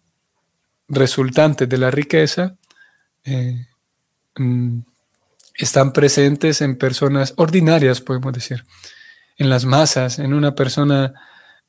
resultantes 0.87 1.67
de 1.67 1.77
la 1.79 1.89
riqueza 1.89 2.55
eh, 3.23 3.65
mm, 4.37 4.79
están 5.55 5.91
presentes 5.91 6.61
en 6.61 6.77
personas 6.77 7.33
ordinarias, 7.37 8.01
podemos 8.01 8.33
decir, 8.33 8.63
en 9.37 9.49
las 9.49 9.65
masas, 9.65 10.19
en 10.19 10.35
una 10.35 10.53
persona 10.53 11.11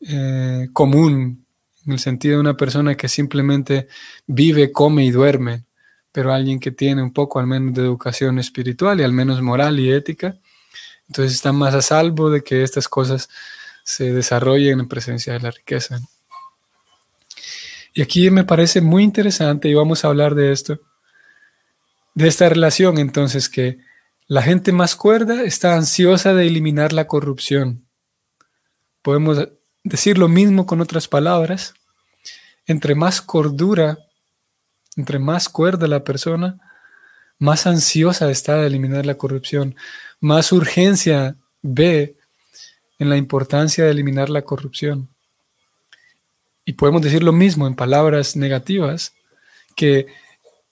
eh, 0.00 0.68
común, 0.74 1.46
en 1.86 1.92
el 1.92 1.98
sentido 1.98 2.34
de 2.34 2.40
una 2.40 2.56
persona 2.58 2.94
que 2.94 3.08
simplemente 3.08 3.88
vive, 4.26 4.70
come 4.70 5.04
y 5.06 5.10
duerme, 5.10 5.64
pero 6.12 6.30
alguien 6.30 6.60
que 6.60 6.72
tiene 6.72 7.02
un 7.02 7.14
poco 7.14 7.40
al 7.40 7.46
menos 7.46 7.74
de 7.74 7.80
educación 7.80 8.38
espiritual 8.38 9.00
y 9.00 9.04
al 9.04 9.14
menos 9.14 9.40
moral 9.40 9.80
y 9.80 9.90
ética, 9.90 10.36
entonces 11.08 11.32
está 11.32 11.52
más 11.52 11.72
a 11.74 11.80
salvo 11.80 12.28
de 12.28 12.42
que 12.42 12.62
estas 12.62 12.86
cosas 12.86 13.30
se 13.82 14.12
desarrollen 14.12 14.80
en 14.80 14.88
presencia 14.88 15.32
de 15.32 15.40
la 15.40 15.50
riqueza. 15.50 15.98
Y 17.94 18.02
aquí 18.02 18.30
me 18.30 18.44
parece 18.44 18.80
muy 18.80 19.02
interesante 19.02 19.68
y 19.68 19.74
vamos 19.74 20.04
a 20.04 20.08
hablar 20.08 20.34
de 20.34 20.52
esto, 20.52 20.80
de 22.14 22.28
esta 22.28 22.48
relación 22.48 22.98
entonces 22.98 23.48
que 23.48 23.78
la 24.26 24.42
gente 24.42 24.72
más 24.72 24.96
cuerda 24.96 25.42
está 25.42 25.76
ansiosa 25.76 26.32
de 26.32 26.46
eliminar 26.46 26.92
la 26.92 27.06
corrupción. 27.06 27.84
Podemos 29.02 29.48
decir 29.84 30.16
lo 30.16 30.28
mismo 30.28 30.64
con 30.64 30.80
otras 30.80 31.08
palabras. 31.08 31.74
Entre 32.66 32.94
más 32.94 33.20
cordura, 33.20 33.98
entre 34.96 35.18
más 35.18 35.48
cuerda 35.48 35.86
la 35.86 36.04
persona, 36.04 36.60
más 37.38 37.66
ansiosa 37.66 38.30
está 38.30 38.56
de 38.56 38.68
eliminar 38.68 39.04
la 39.04 39.16
corrupción, 39.16 39.74
más 40.20 40.52
urgencia 40.52 41.34
ve 41.60 42.16
en 42.98 43.10
la 43.10 43.16
importancia 43.16 43.84
de 43.84 43.90
eliminar 43.90 44.30
la 44.30 44.42
corrupción. 44.42 45.08
Y 46.64 46.74
podemos 46.74 47.02
decir 47.02 47.22
lo 47.22 47.32
mismo 47.32 47.66
en 47.66 47.74
palabras 47.74 48.36
negativas, 48.36 49.14
que 49.74 50.06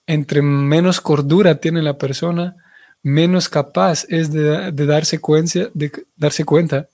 entre 0.07 0.41
menos 0.41 1.01
cordura 1.01 1.55
tiene 1.55 1.81
la 1.81 1.97
persona, 1.97 2.55
menos 3.03 3.49
capaz 3.49 4.05
es 4.09 4.31
de, 4.31 4.71
darse, 4.71 5.19
cuenta, 5.19 5.69
de 5.73 5.91
darse 6.15 6.45
cuenta 6.45 6.87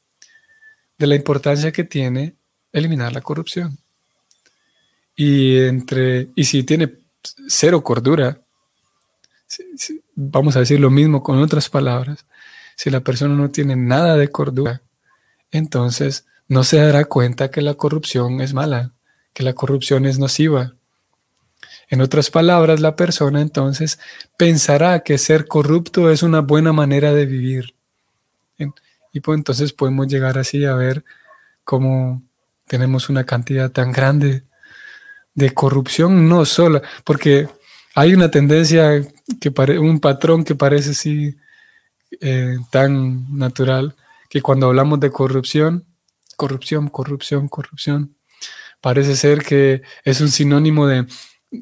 de 0.97 1.07
la 1.07 1.15
importancia 1.15 1.71
que 1.71 1.83
tiene 1.83 2.35
eliminar 2.71 3.13
la 3.13 3.21
corrupción. 3.21 3.77
Y, 5.15 5.57
entre, 5.57 6.29
y 6.35 6.43
si 6.45 6.63
tiene 6.63 6.93
cero 7.47 7.83
cordura, 7.83 8.39
vamos 10.15 10.55
a 10.55 10.59
decir 10.59 10.79
lo 10.79 10.89
mismo 10.89 11.23
con 11.23 11.39
otras 11.39 11.69
palabras, 11.69 12.25
si 12.75 12.89
la 12.89 12.99
persona 12.99 13.35
no 13.35 13.49
tiene 13.49 13.75
nada 13.75 14.15
de 14.15 14.29
cordura, 14.29 14.81
entonces 15.51 16.25
no 16.47 16.63
se 16.63 16.77
dará 16.77 17.05
cuenta 17.05 17.51
que 17.51 17.61
la 17.61 17.73
corrupción 17.75 18.41
es 18.41 18.53
mala, 18.53 18.91
que 19.33 19.43
la 19.43 19.53
corrupción 19.53 20.05
es 20.05 20.19
nociva. 20.19 20.73
En 21.89 22.01
otras 22.01 22.29
palabras, 22.29 22.79
la 22.79 22.95
persona 22.95 23.41
entonces 23.41 23.99
pensará 24.37 25.01
que 25.01 25.17
ser 25.17 25.47
corrupto 25.47 26.11
es 26.11 26.23
una 26.23 26.41
buena 26.41 26.73
manera 26.73 27.13
de 27.13 27.25
vivir. 27.25 27.73
Y 29.13 29.19
pues 29.19 29.37
entonces 29.37 29.73
podemos 29.73 30.07
llegar 30.07 30.37
así 30.37 30.65
a 30.65 30.75
ver 30.75 31.03
cómo 31.63 32.21
tenemos 32.67 33.09
una 33.09 33.23
cantidad 33.23 33.71
tan 33.71 33.91
grande 33.91 34.43
de 35.33 35.53
corrupción, 35.53 36.27
no 36.27 36.45
solo, 36.45 36.81
porque 37.03 37.47
hay 37.95 38.13
una 38.13 38.29
tendencia, 38.29 39.01
que 39.39 39.49
un 39.79 39.99
patrón 39.99 40.43
que 40.43 40.55
parece 40.55 40.91
así 40.91 41.35
eh, 42.21 42.57
tan 42.69 43.37
natural, 43.37 43.95
que 44.29 44.41
cuando 44.41 44.67
hablamos 44.67 44.99
de 44.99 45.11
corrupción, 45.11 45.85
corrupción, 46.37 46.87
corrupción, 46.87 47.49
corrupción, 47.49 48.15
parece 48.79 49.17
ser 49.17 49.43
que 49.43 49.81
es 50.05 50.21
un 50.21 50.29
sinónimo 50.29 50.87
de, 50.87 51.05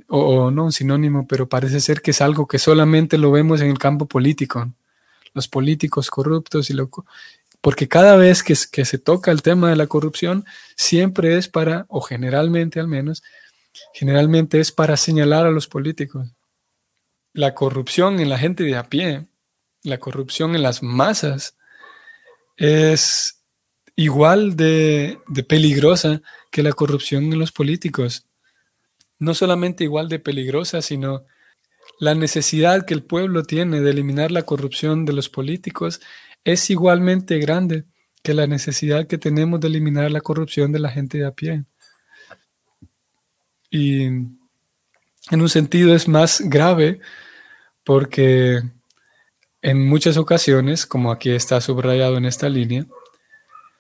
o, 0.08 0.52
no 0.52 0.66
un 0.66 0.72
sinónimo, 0.72 1.28
pero 1.28 1.50
parece 1.50 1.80
ser 1.80 2.02
que 2.02 2.12
es 2.12 2.22
algo 2.22 2.48
que 2.48 2.60
solamente 2.60 3.18
lo 3.18 3.32
vemos 3.32 3.62
en 3.62 3.70
el 3.70 3.80
campo 3.80 4.06
político. 4.08 4.72
Los 5.34 5.48
políticos 5.48 6.12
corruptos 6.12 6.70
y 6.70 6.74
lo, 6.74 6.90
porque 7.62 7.88
cada 7.88 8.16
vez 8.16 8.44
que, 8.44 8.56
que 8.72 8.86
se 8.86 9.00
toca 9.00 9.32
el 9.32 9.42
tema 9.42 9.70
de 9.70 9.76
la 9.76 9.88
corrupción, 9.88 10.46
siempre 10.76 11.38
es 11.38 11.48
para, 11.48 11.86
o 11.90 12.02
generalmente 12.02 12.80
al 12.80 12.88
menos, 12.88 13.24
generalmente 13.94 14.60
es 14.60 14.72
para 14.72 14.98
señalar 14.98 15.46
a 15.46 15.52
los 15.52 15.68
políticos. 15.68 16.28
La 17.34 17.54
corrupción 17.54 18.20
en 18.20 18.30
la 18.30 18.38
gente 18.38 18.64
de 18.64 18.78
a 18.78 18.88
pie, 18.88 19.26
la 19.84 20.00
corrupción 20.00 20.56
en 20.56 20.64
las 20.64 20.84
masas, 20.84 21.58
es 22.58 23.35
igual 23.96 24.56
de, 24.56 25.20
peligrosa 25.48 26.22
que 26.52 26.64
la 26.64 26.74
corrupción 26.74 27.26
en 27.26 27.40
los 27.40 27.52
políticos. 27.52 28.28
No 29.20 29.34
solamente 29.34 29.84
igual 29.84 30.10
de 30.10 30.20
peligrosa, 30.20 30.82
sino 30.82 31.24
la 32.00 32.16
necesidad 32.16 32.86
que 32.86 32.94
el 32.94 33.04
pueblo 33.04 33.44
tiene 33.44 33.82
de 33.82 33.92
eliminar 33.92 34.32
la 34.32 34.44
corrupción 34.44 35.06
de 35.06 35.14
los 35.14 35.30
políticos 35.30 36.02
es 36.44 36.70
igualmente 36.70 37.40
grande 37.40 37.86
que 38.22 38.34
la 38.34 38.48
necesidad 38.48 39.08
que 39.08 39.18
tenemos 39.18 39.60
de 39.60 39.68
eliminar 39.68 40.12
la 40.12 40.22
corrupción 40.22 40.72
de 40.72 40.80
la 40.80 40.90
gente 40.90 41.20
de 41.20 41.26
a 41.26 41.32
pie. 41.32 41.64
Y 43.70 44.04
en 44.04 44.38
un 45.32 45.50
sentido 45.50 45.96
es 45.96 46.08
más 46.08 46.42
grave 46.42 47.00
porque 47.84 48.62
en 49.62 49.88
muchas 49.88 50.18
ocasiones, 50.18 50.86
como 50.86 51.12
aquí 51.12 51.32
está 51.32 51.62
subrayado 51.62 52.18
en 52.18 52.26
esta 52.26 52.50
línea, 52.50 52.86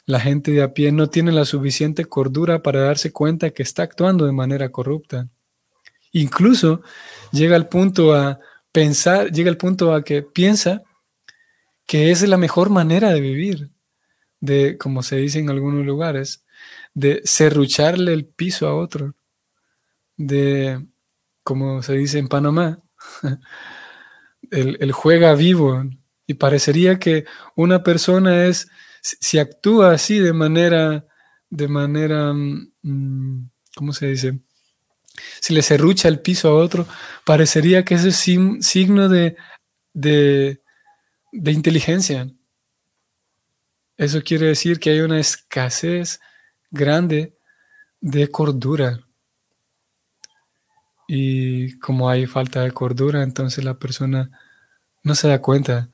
la 0.05 0.19
gente 0.19 0.51
de 0.51 0.61
a 0.61 0.73
pie 0.73 0.91
no 0.91 1.09
tiene 1.09 1.31
la 1.31 1.45
suficiente 1.45 2.05
cordura 2.05 2.61
para 2.61 2.81
darse 2.81 3.11
cuenta 3.11 3.51
que 3.51 3.63
está 3.63 3.83
actuando 3.83 4.25
de 4.25 4.31
manera 4.31 4.71
corrupta. 4.71 5.29
Incluso 6.11 6.81
llega 7.31 7.55
al 7.55 7.67
punto 7.67 8.13
a 8.13 8.39
pensar, 8.71 9.31
llega 9.31 9.49
al 9.49 9.57
punto 9.57 9.93
a 9.93 10.03
que 10.03 10.21
piensa 10.21 10.81
que 11.87 12.11
es 12.11 12.27
la 12.27 12.37
mejor 12.37 12.69
manera 12.69 13.11
de 13.11 13.21
vivir, 13.21 13.69
de, 14.39 14.77
como 14.77 15.03
se 15.03 15.17
dice 15.17 15.39
en 15.39 15.49
algunos 15.49 15.85
lugares, 15.85 16.45
de 16.93 17.21
serrucharle 17.25 18.13
el 18.13 18.25
piso 18.25 18.67
a 18.67 18.75
otro 18.75 19.15
de, 20.17 20.85
como 21.43 21.81
se 21.81 21.93
dice 21.93 22.19
en 22.19 22.27
Panamá, 22.27 22.79
el, 24.51 24.91
juega 24.91 25.33
vivo. 25.35 25.83
Y 26.27 26.35
parecería 26.35 26.97
que 26.97 27.25
una 27.55 27.83
persona 27.83 28.45
es, 28.45 28.69
si 29.05 29.37
actúa 29.37 29.93
así 29.93 30.17
de 30.19 30.33
manera, 30.33 31.05
de 31.49 31.67
manera, 31.67 32.33
mm, 32.33 33.49
¿cómo 33.75 33.93
se 33.93 34.07
dice? 34.07 34.39
Si 35.39 35.53
le 35.53 35.61
serrucha 35.61 36.07
el 36.07 36.19
piso 36.19 36.49
a 36.49 36.55
otro, 36.55 36.87
parecería 37.23 37.85
que 37.85 37.95
ese 37.95 38.09
es 38.09 38.65
signo 38.65 39.07
de, 39.07 39.37
de, 39.93 40.61
de 41.31 41.51
inteligencia. 41.51 42.29
Eso 43.97 44.21
quiere 44.23 44.47
decir 44.47 44.79
que 44.79 44.89
hay 44.89 45.01
una 45.01 45.19
escasez 45.19 46.19
grande 46.71 47.37
de 48.01 48.29
cordura. 48.29 49.01
Y 51.07 51.77
como 51.77 52.09
hay 52.09 52.25
falta 52.25 52.63
de 52.63 52.71
cordura, 52.71 53.21
entonces 53.21 53.63
la 53.63 53.77
persona 53.77 54.31
no 55.03 55.13
se 55.13 55.27
da 55.27 55.39
cuenta 55.41 55.89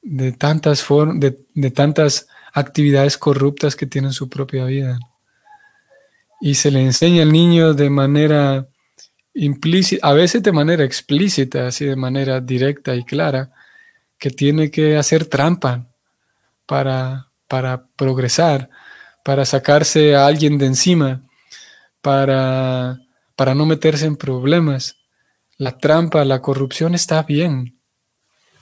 de 0.00 0.32
tantas, 0.32 0.86
de, 1.16 1.44
de 1.54 1.70
tantas 1.72 2.28
actividades 2.54 3.18
corruptas 3.18 3.76
que 3.76 3.86
tiene 3.86 4.08
en 4.08 4.14
su 4.14 4.30
propia 4.30 4.64
vida. 4.64 4.98
Y 6.40 6.54
se 6.54 6.70
le 6.70 6.80
enseña 6.80 7.22
al 7.22 7.32
niño 7.32 7.74
de 7.74 7.90
manera 7.90 8.66
implícita, 9.34 10.06
a 10.06 10.12
veces 10.14 10.42
de 10.42 10.52
manera 10.52 10.84
explícita, 10.84 11.66
así 11.66 11.84
de 11.84 11.96
manera 11.96 12.40
directa 12.40 12.94
y 12.94 13.04
clara, 13.04 13.50
que 14.18 14.30
tiene 14.30 14.70
que 14.70 14.96
hacer 14.96 15.26
trampa 15.26 15.86
para, 16.64 17.28
para 17.48 17.86
progresar, 17.96 18.70
para 19.24 19.44
sacarse 19.44 20.16
a 20.16 20.26
alguien 20.26 20.56
de 20.56 20.66
encima, 20.66 21.22
para 22.00 22.98
para 23.36 23.54
no 23.54 23.66
meterse 23.66 24.06
en 24.06 24.16
problemas. 24.16 24.96
La 25.56 25.78
trampa, 25.78 26.24
la 26.24 26.40
corrupción 26.40 26.94
está 26.94 27.22
bien. 27.22 27.78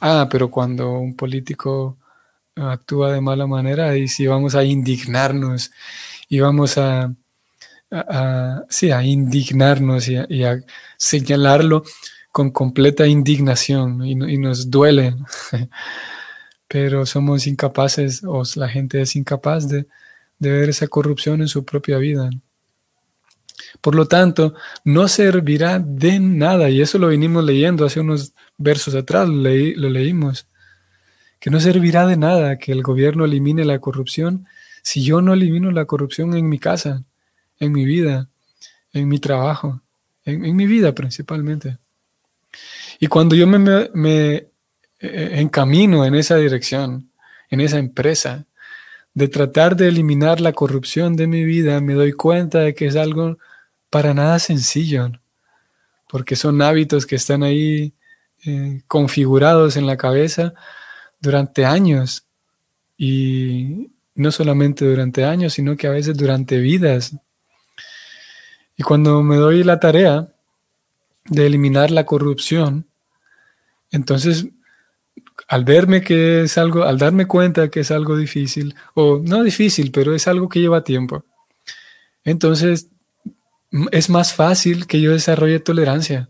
Ah, 0.01 0.29
pero 0.31 0.51
cuando 0.51 0.93
un 0.93 1.17
político 1.17 1.99
actúa 2.57 3.13
de 3.13 3.21
mala 3.21 3.47
manera, 3.47 3.97
y 3.97 4.09
si 4.09 4.27
vamos 4.27 4.55
a 4.55 4.65
indignarnos 4.65 5.71
y 6.29 6.41
vamos 6.41 6.79
a, 6.79 7.13
sí, 8.69 8.91
a 8.91 9.03
indignarnos 9.03 10.09
y 10.09 10.45
a, 10.45 10.63
señalarlo 10.97 11.85
con 12.31 12.51
completa 12.51 13.07
indignación 13.07 14.05
y, 14.07 14.15
nos 14.39 14.71
duele. 14.71 15.15
pero 16.69 17.05
somos 17.05 17.47
incapaces, 17.47 18.25
o 18.25 18.43
la 18.57 18.69
gente 18.69 19.03
es 19.03 19.15
incapaz 19.15 19.69
de, 19.69 19.87
de 20.39 20.51
ver 20.51 20.71
esa 20.71 20.89
corrupción 20.89 21.43
en 21.43 21.49
su 21.49 21.65
propia 21.65 21.99
vida. 21.99 22.31
Por 23.81 23.95
lo 23.95 24.07
tanto, 24.07 24.55
no 24.85 25.09
servirá 25.09 25.79
de 25.79 26.19
nada, 26.19 26.71
y 26.71 26.81
eso 26.81 26.99
lo 26.99 27.09
venimos 27.09 27.45
leyendo 27.45 27.85
hace 27.85 28.01
unos 28.01 28.33
versos 28.59 28.95
atrás, 28.95 29.29
lo, 29.29 29.51
leímos, 29.91 30.47
que 31.43 31.51
no 31.51 31.59
servirá 31.59 32.07
de 32.07 32.17
nada 32.17 32.57
que 32.57 32.71
el 32.71 32.85
gobierno 32.85 33.25
elimine 33.25 33.65
la 33.65 33.81
corrupción 33.81 34.47
si 34.81 35.03
yo 35.03 35.21
no 35.21 35.35
elimino 35.35 35.73
la 35.73 35.87
corrupción 35.87 36.37
en 36.37 36.49
mi 36.49 36.61
casa, 36.61 37.03
en 37.59 37.73
mi 37.73 37.85
vida, 37.85 38.29
en 38.93 39.09
mi 39.09 39.19
trabajo, 39.19 39.83
en, 40.25 40.55
mi 40.55 40.67
vida 40.67 40.95
principalmente. 40.95 41.79
Y 43.01 43.09
cuando 43.09 43.35
yo 43.35 43.49
me, 43.49 43.91
eh, 43.91 44.49
encamino 45.01 46.05
en 46.07 46.15
esa 46.15 46.37
dirección, 46.37 47.11
en 47.51 47.61
esa 47.61 47.81
empresa, 47.81 48.47
de 49.13 49.27
tratar 49.27 49.75
de 49.75 49.89
eliminar 49.89 50.41
la 50.41 50.53
corrupción 50.53 51.17
de 51.17 51.27
mi 51.27 51.45
vida, 51.45 51.81
me 51.81 51.95
doy 51.95 52.13
cuenta 52.13 52.61
de 52.61 52.73
que 52.73 52.87
es 52.87 52.95
algo 52.95 53.37
para 53.91 54.15
nada 54.15 54.39
sencillo, 54.39 55.11
porque 56.09 56.37
son 56.37 56.63
hábitos 56.63 57.05
que 57.05 57.17
están 57.17 57.43
ahí 57.43 57.95
eh, 58.47 58.83
configurados 58.87 59.77
en 59.77 59.87
la 59.89 59.97
cabeza 59.97 60.55
durante 61.23 61.65
años 61.65 62.25
y 62.99 63.91
no 64.15 64.31
solamente 64.31 64.85
durante 64.85 65.25
años, 65.25 65.55
sino 65.55 65.77
que 65.77 65.87
a 65.87 65.91
veces 65.91 66.17
durante 66.17 66.59
vidas. 66.59 67.15
Y 68.77 68.83
cuando 68.83 69.23
me 69.23 69.37
doy 69.37 69.65
la 69.65 69.81
tarea 69.81 70.29
de 71.25 71.47
eliminar 71.47 71.91
la 71.91 72.05
corrupción, 72.05 72.87
entonces 73.91 74.47
al 75.49 75.65
verme 75.65 76.03
que 76.03 76.43
es 76.43 76.59
algo, 76.59 76.83
al 76.83 76.99
darme 76.99 77.27
cuenta 77.27 77.69
que 77.69 77.81
es 77.81 77.91
algo 77.91 78.17
difícil, 78.17 78.75
o 78.95 79.19
no 79.23 79.43
difícil, 79.43 79.91
pero 79.93 80.15
es 80.15 80.27
algo 80.27 80.49
que 80.49 80.61
lleva 80.61 80.85
tiempo, 80.85 81.25
entonces 82.25 82.89
es 83.91 84.11
más 84.11 84.35
fácil 84.35 84.87
que 84.87 85.01
yo 85.01 85.13
desarrolle 85.13 85.61
tolerancia, 85.61 86.29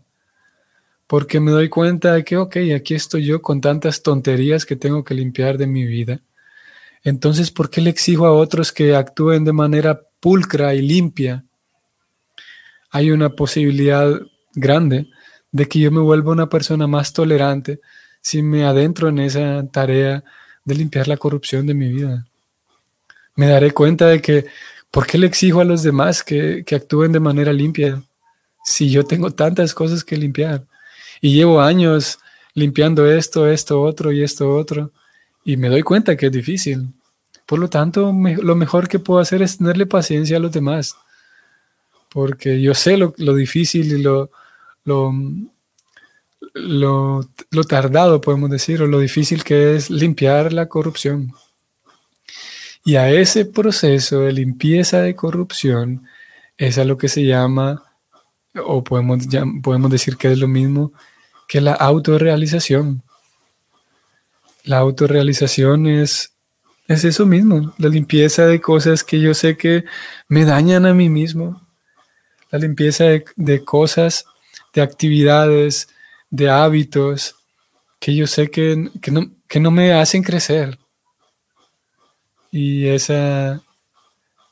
porque 1.13 1.39
me 1.39 1.51
doy 1.51 1.69
cuenta 1.69 2.15
de 2.15 2.23
que, 2.23 2.37
ok, 2.37 2.57
aquí 2.75 2.95
estoy 2.95 3.23
yo 3.23 3.39
con 3.39 3.61
tantas 3.61 4.01
tonterías 4.01 4.65
que 4.65 4.75
tengo 4.75 5.03
que 5.03 5.13
limpiar 5.13 5.59
de 5.59 5.67
mi 5.67 5.85
vida. 5.85 6.21
Entonces, 7.03 7.51
¿por 7.51 7.69
qué 7.69 7.81
le 7.81 7.91
exijo 7.91 8.25
a 8.25 8.31
otros 8.31 8.71
que 8.71 8.95
actúen 8.95 9.43
de 9.45 9.53
manera 9.53 10.01
pulcra 10.19 10.73
y 10.73 10.81
limpia? 10.81 11.43
Hay 12.89 13.11
una 13.11 13.29
posibilidad 13.29 14.09
grande 14.55 15.05
de 15.51 15.67
que 15.67 15.77
yo 15.77 15.91
me 15.91 15.99
vuelva 15.99 16.31
una 16.31 16.49
persona 16.49 16.87
más 16.87 17.13
tolerante 17.13 17.79
si 18.19 18.41
me 18.41 18.65
adentro 18.65 19.09
en 19.09 19.19
esa 19.19 19.63
tarea 19.71 20.23
de 20.65 20.73
limpiar 20.73 21.07
la 21.07 21.17
corrupción 21.17 21.67
de 21.67 21.75
mi 21.75 21.89
vida. 21.89 22.25
Me 23.35 23.45
daré 23.49 23.69
cuenta 23.69 24.07
de 24.07 24.19
que, 24.19 24.47
¿por 24.89 25.05
qué 25.05 25.19
le 25.19 25.27
exijo 25.27 25.61
a 25.61 25.63
los 25.63 25.83
demás 25.83 26.23
que, 26.23 26.63
que 26.65 26.73
actúen 26.73 27.11
de 27.11 27.19
manera 27.19 27.53
limpia 27.53 28.01
si 28.65 28.89
yo 28.89 29.03
tengo 29.03 29.29
tantas 29.29 29.75
cosas 29.75 30.03
que 30.03 30.17
limpiar? 30.17 30.63
Y 31.23 31.33
llevo 31.33 31.61
años 31.61 32.19
limpiando 32.53 33.09
esto, 33.09 33.47
esto, 33.47 33.81
otro 33.81 34.11
y 34.11 34.21
esto, 34.21 34.53
otro, 34.53 34.91
y 35.45 35.55
me 35.55 35.69
doy 35.69 35.81
cuenta 35.81 36.17
que 36.17 36.25
es 36.25 36.31
difícil. 36.33 36.89
Por 37.45 37.59
lo 37.59 37.69
tanto, 37.69 38.11
lo 38.11 38.55
mejor 38.55 38.89
que 38.89 38.99
puedo 38.99 39.21
hacer 39.21 39.41
es 39.41 39.57
tenerle 39.57 39.85
paciencia 39.85 40.35
a 40.35 40.41
los 40.41 40.51
demás, 40.51 40.97
porque 42.09 42.61
yo 42.61 42.73
sé 42.73 42.97
lo, 42.97 43.13
lo 43.19 43.35
difícil 43.35 43.93
y 43.93 44.01
lo, 44.01 44.31
lo, 44.83 45.13
lo, 46.55 47.63
tardado, 47.69 48.19
podemos 48.19 48.49
decir, 48.49 48.81
o 48.81 48.87
lo 48.87 48.99
difícil 48.99 49.45
que 49.45 49.77
es 49.77 49.89
limpiar 49.89 50.51
la 50.51 50.67
corrupción. 50.67 51.31
Y 52.83 52.95
a 52.97 53.09
ese 53.09 53.45
proceso 53.45 54.19
de 54.19 54.33
limpieza 54.33 54.99
de 54.99 55.15
corrupción 55.15 56.05
es 56.57 56.77
a 56.77 56.83
lo 56.83 56.97
que 56.97 57.07
se 57.07 57.23
llama, 57.23 57.81
o 58.61 58.83
podemos, 58.83 59.25
podemos 59.63 59.89
decir 59.89 60.17
que 60.17 60.29
es 60.29 60.37
lo 60.37 60.49
mismo, 60.49 60.91
que 61.47 61.61
la 61.61 61.73
autorrealización. 61.73 63.03
La 64.63 64.77
autorrealización 64.77 65.87
es, 65.87 66.33
es 66.87 67.03
eso 67.03 67.25
mismo, 67.25 67.73
la 67.77 67.89
limpieza 67.89 68.45
de 68.45 68.61
cosas 68.61 69.03
que 69.03 69.19
yo 69.19 69.33
sé 69.33 69.57
que 69.57 69.83
me 70.27 70.45
dañan 70.45 70.85
a 70.85 70.93
mí 70.93 71.09
mismo, 71.09 71.61
la 72.49 72.59
limpieza 72.59 73.05
de, 73.05 73.25
de 73.35 73.63
cosas, 73.63 74.25
de 74.73 74.81
actividades, 74.81 75.89
de 76.29 76.49
hábitos 76.49 77.35
que 78.03 78.13
yo 78.13 78.27
sé 78.27 78.51
que, 78.51 78.75
no, 79.11 79.31
que 79.47 79.59
no 79.61 79.71
me 79.71 79.93
hacen 79.93 80.23
crecer. 80.23 80.77
Y 82.51 82.87
esa, 82.87 83.61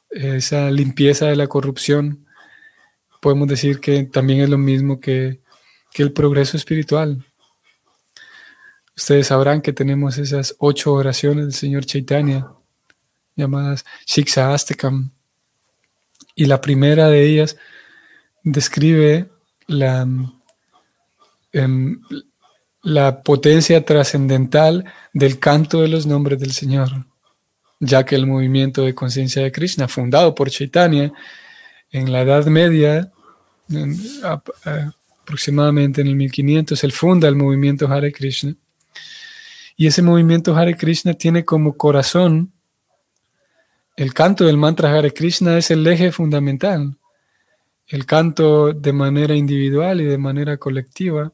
esa 0.10 0.72
limpieza 0.72 1.26
de 1.26 1.36
la 1.36 1.48
corrupción, 1.48 2.26
podemos 3.20 3.50
decir 3.50 3.82
que 3.82 4.04
también 4.04 4.40
es 4.40 4.50
lo 4.50 4.58
mismo 4.58 5.02
que, 5.02 5.42
el 5.96 6.12
progreso 6.12 6.58
espiritual. 6.58 7.24
Ustedes 8.96 9.28
sabrán 9.28 9.62
que 9.62 9.74
tenemos 9.74 10.18
esas 10.18 10.56
ocho 10.60 10.94
oraciones 10.94 11.46
del 11.46 11.54
Señor 11.54 11.86
Chaitanya, 11.86 12.48
llamadas 13.36 13.86
Shiksha 14.06 14.54
Astakam. 14.54 15.12
Y 16.36 16.46
la 16.46 16.62
primera 16.62 17.08
de 17.08 17.24
ellas 17.24 17.58
describe 18.44 19.30
la, 19.68 20.08
la 22.84 23.22
potencia 23.24 23.86
trascendental 23.86 24.86
del 25.14 25.40
canto 25.40 25.82
de 25.82 25.88
los 25.88 26.06
nombres 26.06 26.40
del 26.40 26.52
Señor, 26.52 27.06
ya 27.80 28.06
que 28.06 28.16
el 28.16 28.28
movimiento 28.28 28.84
de 28.84 28.96
conciencia 28.96 29.44
de 29.44 29.52
Krishna, 29.52 29.88
fundado 29.88 30.36
por 30.36 30.50
Chaitanya 30.50 31.12
en 31.92 32.12
la 32.12 32.22
Edad 32.22 32.46
Media, 32.46 33.12
aproximadamente 35.22 36.02
en 36.02 36.08
el 36.08 36.16
1500, 36.16 36.84
él 36.84 36.92
funda 36.92 37.28
el 37.28 37.36
movimiento 37.36 37.88
Hare 37.92 38.12
Krishna. 38.12 38.56
Y 39.78 39.88
ese 39.88 40.02
movimiento 40.02 40.56
Hare 40.56 40.76
Krishna 40.76 41.14
tiene 41.14 41.46
como 41.46 41.78
corazón 41.78 42.52
el 44.02 44.14
canto 44.14 44.46
del 44.46 44.58
mantra 44.58 44.98
Hare 44.98 45.14
Krishna 45.14 45.58
es 45.58 45.70
el 45.70 45.86
eje 45.86 46.12
fundamental. 46.12 46.98
El 47.88 48.06
canto 48.06 48.74
de 48.74 48.94
manera 48.94 49.36
individual 49.36 50.02
y 50.02 50.06
de 50.06 50.18
manera 50.18 50.58
colectiva 50.58 51.34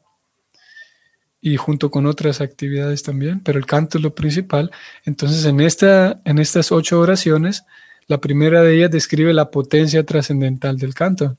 y 1.40 1.56
junto 1.56 1.90
con 1.90 2.04
otras 2.06 2.40
actividades 2.40 3.04
también, 3.04 3.40
pero 3.40 3.58
el 3.58 3.66
canto 3.66 3.96
es 3.96 4.02
lo 4.02 4.14
principal. 4.14 4.72
Entonces, 5.04 5.44
en, 5.44 5.60
esta, 5.60 6.20
en 6.24 6.38
estas 6.38 6.72
ocho 6.72 7.00
oraciones, 7.00 7.62
la 8.06 8.18
primera 8.18 8.60
de 8.60 8.76
ellas 8.76 8.90
describe 8.90 9.32
la 9.32 9.50
potencia 9.50 10.04
trascendental 10.04 10.78
del 10.78 10.94
canto. 10.94 11.38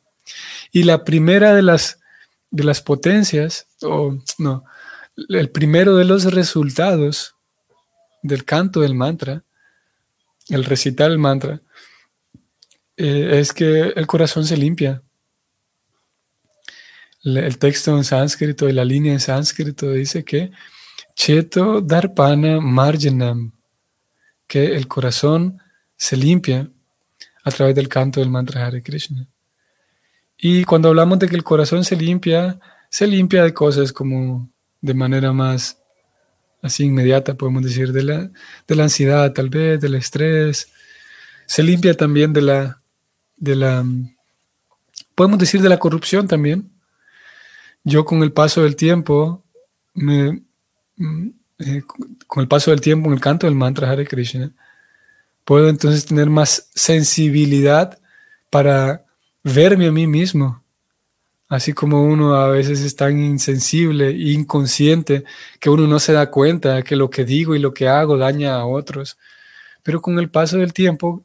Y 0.71 0.83
la 0.83 1.03
primera 1.03 1.53
de 1.53 1.63
las, 1.63 1.98
de 2.51 2.63
las 2.63 2.81
potencias, 2.81 3.67
o 3.81 4.17
no, 4.37 4.63
el 5.29 5.49
primero 5.49 5.95
de 5.95 6.05
los 6.05 6.25
resultados 6.25 7.35
del 8.23 8.45
canto 8.45 8.81
del 8.81 8.95
mantra, 8.95 9.43
el 10.49 10.65
recitar 10.65 11.11
el 11.11 11.19
mantra, 11.19 11.61
eh, 12.97 13.39
es 13.39 13.53
que 13.53 13.93
el 13.95 14.07
corazón 14.07 14.45
se 14.45 14.57
limpia 14.57 15.01
el 17.23 17.57
texto 17.57 17.95
en 17.97 18.03
sánscrito 18.03 18.69
y 18.69 18.73
la 18.73 18.85
línea 18.85 19.11
en 19.11 19.19
sánscrito 19.19 19.91
dice 19.91 20.23
que 20.23 20.51
Cheto 21.15 21.81
Darpana 21.81 22.61
Marjanam, 22.61 23.51
que 24.47 24.75
el 24.75 24.87
corazón 24.87 25.59
se 25.97 26.15
limpia 26.15 26.69
a 27.43 27.51
través 27.51 27.75
del 27.75 27.89
canto 27.89 28.21
del 28.21 28.29
mantra 28.29 28.65
Hare 28.65 28.81
Krishna. 28.81 29.27
Y 30.39 30.63
cuando 30.63 30.89
hablamos 30.89 31.19
de 31.19 31.27
que 31.27 31.35
el 31.35 31.43
corazón 31.43 31.83
se 31.83 31.95
limpia, 31.95 32.59
se 32.89 33.05
limpia 33.05 33.43
de 33.43 33.53
cosas 33.53 33.91
como 33.91 34.49
de 34.81 34.93
manera 34.93 35.33
más 35.33 35.77
así 36.61 36.85
inmediata, 36.85 37.35
podemos 37.35 37.63
decir, 37.63 37.91
de 37.91 38.03
la, 38.03 38.29
de 38.67 38.75
la 38.75 38.83
ansiedad 38.83 39.31
tal 39.33 39.49
vez, 39.49 39.81
del 39.81 39.95
estrés. 39.95 40.69
Se 41.45 41.63
limpia 41.63 41.93
también 41.95 42.33
de 42.33 42.41
la, 42.41 42.81
de 43.37 43.55
la, 43.55 43.85
podemos 45.15 45.39
decir 45.39 45.61
de 45.61 45.69
la 45.69 45.79
corrupción 45.79 46.27
también 46.27 46.69
yo 47.83 48.05
con 48.05 48.23
el 48.23 48.31
paso 48.31 48.63
del 48.63 48.75
tiempo, 48.75 49.43
mm, 49.93 50.37
eh, 51.59 51.83
con 52.27 52.41
el 52.41 52.47
paso 52.47 52.71
del 52.71 52.81
tiempo 52.81 53.07
en 53.07 53.13
el 53.13 53.21
canto 53.21 53.47
del 53.47 53.55
mantra 53.55 53.89
Hare 53.89 54.07
Krishna, 54.07 54.51
puedo 55.45 55.69
entonces 55.69 56.05
tener 56.05 56.29
más 56.29 56.69
sensibilidad 56.73 57.97
para 58.49 59.03
verme 59.53 59.87
a 59.87 59.91
mí 59.91 60.07
mismo. 60.07 60.63
Así 61.49 61.73
como 61.73 62.03
uno 62.03 62.35
a 62.35 62.47
veces 62.49 62.81
es 62.81 62.95
tan 62.95 63.19
insensible 63.19 64.09
e 64.09 64.33
inconsciente 64.33 65.23
que 65.59 65.69
uno 65.69 65.87
no 65.87 65.99
se 65.99 66.13
da 66.13 66.29
cuenta 66.29 66.83
que 66.83 66.95
lo 66.95 67.09
que 67.09 67.25
digo 67.25 67.55
y 67.55 67.59
lo 67.59 67.73
que 67.73 67.87
hago 67.87 68.17
daña 68.17 68.55
a 68.55 68.65
otros. 68.65 69.17
Pero 69.81 70.01
con 70.01 70.19
el 70.19 70.29
paso 70.29 70.57
del 70.57 70.73
tiempo, 70.73 71.23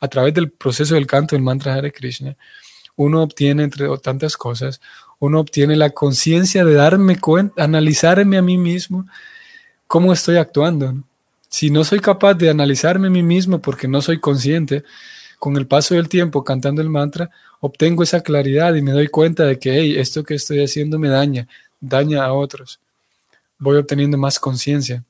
a 0.00 0.08
través 0.08 0.32
del 0.32 0.50
proceso 0.50 0.94
del 0.94 1.06
canto 1.06 1.36
del 1.36 1.42
mantra 1.42 1.74
Hare 1.74 1.92
Krishna, 1.92 2.36
uno 2.96 3.22
obtiene, 3.22 3.64
entre 3.64 3.86
tantas 3.98 4.36
cosas, 4.36 4.80
uno 5.18 5.40
obtiene 5.40 5.76
la 5.76 5.90
conciencia 5.90 6.64
de 6.64 6.74
darme 6.74 7.18
cuenta, 7.18 7.64
analizarme 7.64 8.38
a 8.38 8.42
mí 8.42 8.56
mismo 8.56 9.06
cómo 9.86 10.12
estoy 10.12 10.36
actuando. 10.36 10.94
Si 11.48 11.70
no 11.70 11.84
soy 11.84 12.00
capaz 12.00 12.34
de 12.34 12.50
analizarme 12.50 13.08
a 13.08 13.10
mí 13.10 13.22
mismo 13.22 13.60
porque 13.60 13.88
no 13.88 14.00
soy 14.00 14.20
consciente, 14.20 14.84
con 15.44 15.58
el 15.58 15.66
paso 15.66 15.94
del 15.94 16.08
tiempo 16.08 16.42
cantando 16.42 16.80
el 16.80 16.88
mantra, 16.88 17.30
obtengo 17.60 18.02
esa 18.02 18.22
claridad 18.22 18.74
y 18.76 18.80
me 18.80 18.92
doy 18.92 19.08
cuenta 19.08 19.44
de 19.44 19.58
que 19.58 19.78
hey, 19.78 19.94
esto 19.98 20.24
que 20.24 20.36
estoy 20.36 20.64
haciendo 20.64 20.98
me 20.98 21.10
daña, 21.10 21.46
daña 21.78 22.24
a 22.24 22.32
otros. 22.32 22.80
Voy 23.58 23.76
obteniendo 23.76 24.16
más 24.16 24.40
conciencia. 24.40 25.04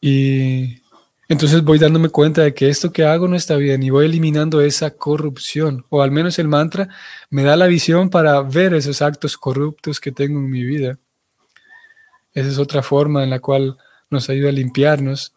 Y 0.00 0.80
entonces 1.28 1.62
voy 1.64 1.78
dándome 1.78 2.08
cuenta 2.08 2.44
de 2.44 2.54
que 2.54 2.70
esto 2.70 2.90
que 2.90 3.04
hago 3.04 3.28
no 3.28 3.36
está 3.36 3.56
bien 3.56 3.82
y 3.82 3.90
voy 3.90 4.06
eliminando 4.06 4.62
esa 4.62 4.92
corrupción, 4.92 5.84
o 5.90 6.00
al 6.00 6.10
menos 6.10 6.38
el 6.38 6.48
mantra 6.48 6.88
me 7.28 7.42
da 7.42 7.56
la 7.56 7.66
visión 7.66 8.08
para 8.08 8.40
ver 8.40 8.72
esos 8.72 9.02
actos 9.02 9.36
corruptos 9.36 10.00
que 10.00 10.12
tengo 10.12 10.38
en 10.38 10.48
mi 10.48 10.64
vida. 10.64 10.98
Esa 12.32 12.48
es 12.48 12.56
otra 12.56 12.82
forma 12.82 13.22
en 13.22 13.28
la 13.28 13.38
cual 13.38 13.76
nos 14.08 14.30
ayuda 14.30 14.48
a 14.48 14.52
limpiarnos 14.52 15.34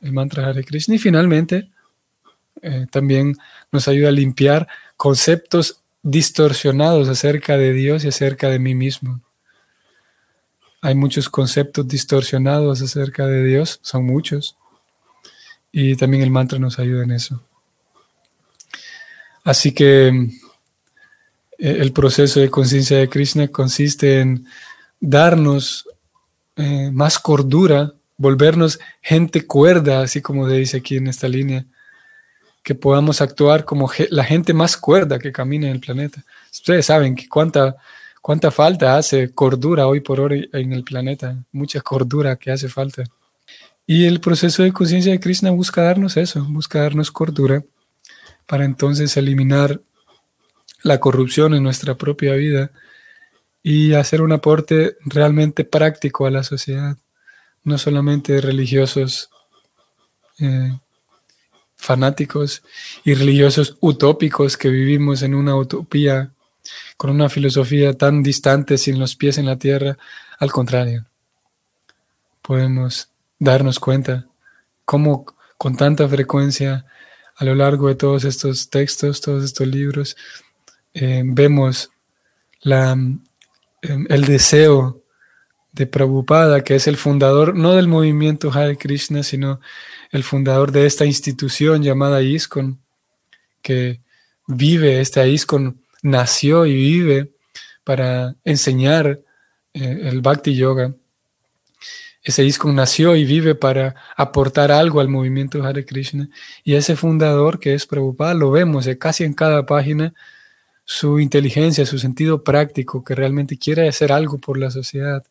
el 0.00 0.14
mantra 0.14 0.46
Hare 0.46 0.64
Krishna. 0.64 0.94
Y 0.94 0.98
finalmente, 0.98 1.68
eh, 2.62 2.86
también 2.90 3.36
nos 3.72 3.88
ayuda 3.88 4.08
a 4.08 4.12
limpiar 4.12 4.68
conceptos 4.96 5.80
distorsionados 6.02 7.08
acerca 7.08 7.56
de 7.56 7.72
Dios 7.72 8.04
y 8.04 8.08
acerca 8.08 8.48
de 8.48 8.58
mí 8.58 8.74
mismo. 8.74 9.20
Hay 10.82 10.94
muchos 10.94 11.28
conceptos 11.28 11.86
distorsionados 11.88 12.80
acerca 12.80 13.26
de 13.26 13.44
Dios, 13.44 13.80
son 13.82 14.06
muchos 14.06 14.56
y 15.72 15.94
también 15.96 16.22
el 16.22 16.30
mantra 16.30 16.58
nos 16.58 16.78
ayuda 16.78 17.04
en 17.04 17.12
eso. 17.12 17.42
Así 19.44 19.72
que 19.72 20.08
eh, 20.08 20.28
el 21.58 21.92
proceso 21.92 22.40
de 22.40 22.50
conciencia 22.50 22.98
de 22.98 23.08
Krishna 23.08 23.48
consiste 23.48 24.20
en 24.20 24.46
darnos 25.00 25.88
eh, 26.56 26.90
más 26.92 27.18
cordura, 27.18 27.92
volvernos 28.16 28.80
gente 29.00 29.46
cuerda, 29.46 30.02
así 30.02 30.20
como 30.20 30.48
dice 30.48 30.78
aquí 30.78 30.96
en 30.96 31.06
esta 31.06 31.28
línea, 31.28 31.64
que 32.62 32.74
podamos 32.74 33.20
actuar 33.20 33.64
como 33.64 33.90
la 34.10 34.24
gente 34.24 34.52
más 34.52 34.76
cuerda 34.76 35.18
que 35.18 35.32
camina 35.32 35.66
en 35.66 35.72
el 35.72 35.80
planeta. 35.80 36.22
Ustedes 36.52 36.86
saben 36.86 37.14
que 37.14 37.28
cuánta, 37.28 37.76
cuánta 38.20 38.50
falta 38.50 38.96
hace 38.96 39.32
cordura 39.32 39.86
hoy 39.86 40.00
por 40.00 40.20
hoy 40.20 40.48
en 40.52 40.72
el 40.72 40.84
planeta, 40.84 41.36
mucha 41.52 41.80
cordura 41.80 42.36
que 42.36 42.50
hace 42.50 42.68
falta. 42.68 43.04
Y 43.86 44.06
el 44.06 44.20
proceso 44.20 44.62
de 44.62 44.72
conciencia 44.72 45.12
de 45.12 45.20
Krishna 45.20 45.50
busca 45.50 45.82
darnos 45.82 46.16
eso, 46.16 46.44
busca 46.48 46.80
darnos 46.82 47.10
cordura 47.10 47.64
para 48.46 48.64
entonces 48.64 49.16
eliminar 49.16 49.80
la 50.82 51.00
corrupción 51.00 51.54
en 51.54 51.62
nuestra 51.62 51.94
propia 51.94 52.34
vida 52.34 52.70
y 53.62 53.94
hacer 53.94 54.22
un 54.22 54.32
aporte 54.32 54.96
realmente 55.04 55.64
práctico 55.64 56.26
a 56.26 56.30
la 56.30 56.42
sociedad, 56.42 56.96
no 57.62 57.78
solamente 57.78 58.40
religiosos 58.40 59.30
eh, 60.38 60.72
fanáticos 61.80 62.62
y 63.04 63.14
religiosos 63.14 63.76
utópicos 63.80 64.56
que 64.56 64.68
vivimos 64.68 65.22
en 65.22 65.34
una 65.34 65.56
utopía 65.56 66.30
con 66.96 67.10
una 67.10 67.28
filosofía 67.28 67.96
tan 67.96 68.22
distante 68.22 68.76
sin 68.78 68.98
los 68.98 69.16
pies 69.16 69.38
en 69.38 69.46
la 69.46 69.56
tierra, 69.56 69.96
al 70.38 70.52
contrario, 70.52 71.06
podemos 72.42 73.08
darnos 73.38 73.80
cuenta 73.80 74.26
cómo 74.84 75.24
con 75.56 75.76
tanta 75.76 76.08
frecuencia 76.08 76.84
a 77.36 77.44
lo 77.44 77.54
largo 77.54 77.88
de 77.88 77.94
todos 77.94 78.24
estos 78.24 78.68
textos, 78.68 79.20
todos 79.20 79.44
estos 79.44 79.66
libros, 79.66 80.16
eh, 80.92 81.22
vemos 81.24 81.90
la, 82.60 82.92
em, 82.92 83.20
el 84.08 84.24
deseo 84.26 84.99
de 85.72 85.86
Prabhupada, 85.86 86.64
que 86.64 86.74
es 86.74 86.86
el 86.86 86.96
fundador 86.96 87.56
no 87.56 87.74
del 87.74 87.88
movimiento 87.88 88.52
Hare 88.52 88.76
Krishna, 88.76 89.22
sino 89.22 89.60
el 90.10 90.24
fundador 90.24 90.72
de 90.72 90.86
esta 90.86 91.04
institución 91.04 91.82
llamada 91.82 92.22
ISKCON, 92.22 92.80
que 93.62 94.00
vive, 94.46 95.00
esta 95.00 95.26
ISKCON 95.26 95.80
nació 96.02 96.66
y 96.66 96.74
vive 96.74 97.32
para 97.84 98.36
enseñar 98.44 99.20
eh, 99.74 100.00
el 100.04 100.20
Bhakti 100.20 100.54
Yoga 100.56 100.94
ese 102.22 102.42
disco 102.42 102.70
nació 102.70 103.16
y 103.16 103.24
vive 103.24 103.54
para 103.54 103.94
aportar 104.14 104.70
algo 104.72 105.00
al 105.00 105.08
movimiento 105.08 105.64
Hare 105.64 105.86
Krishna. 105.86 106.28
Y 106.64 106.74
ese 106.74 106.94
fundador 106.96 107.58
que 107.58 107.74
es 107.74 107.86
Prabhupada, 107.86 108.34
lo 108.34 108.50
vemos 108.50 108.86
casi 108.98 109.24
en 109.24 109.32
cada 109.32 109.64
página, 109.64 110.12
su 110.84 111.20
inteligencia, 111.20 111.86
su 111.86 111.98
sentido 111.98 112.44
práctico, 112.44 113.04
que 113.04 113.14
realmente 113.14 113.56
quiere 113.56 113.88
hacer 113.88 114.12
algo 114.12 114.38
por 114.38 114.58
la 114.58 114.70
sociedad 114.70 115.24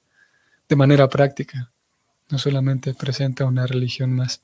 de 0.69 0.75
manera 0.75 1.09
práctica. 1.09 1.71
No 2.29 2.37
solamente 2.37 2.93
presenta 2.93 3.45
una 3.45 3.65
religión 3.65 4.15
más. 4.15 4.41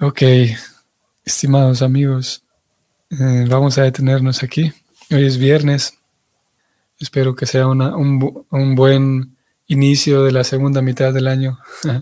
Ok, 0.00 0.22
estimados 1.24 1.82
amigos, 1.82 2.42
eh, 3.10 3.44
vamos 3.48 3.76
a 3.76 3.82
detenernos 3.82 4.42
aquí. 4.42 4.72
Hoy 5.10 5.26
es 5.26 5.36
viernes. 5.36 5.98
Espero 6.98 7.34
que 7.34 7.46
sea 7.46 7.66
un, 7.66 7.82
un 8.50 8.74
buen 8.76 9.36
inicio 9.66 10.22
de 10.22 10.32
la 10.32 10.44
segunda 10.44 10.80
mitad 10.80 11.12
del 11.12 11.26
año 11.26 11.58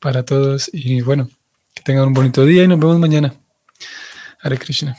para 0.00 0.24
todos. 0.24 0.68
Y 0.72 1.00
bueno, 1.02 1.30
que 1.72 1.82
tengan 1.82 2.08
un 2.08 2.14
bonito 2.14 2.44
día 2.44 2.64
y 2.64 2.68
nos 2.68 2.80
vemos 2.80 2.98
mañana. 2.98 3.32
Hare 4.42 4.58
Krishna. 4.58 4.96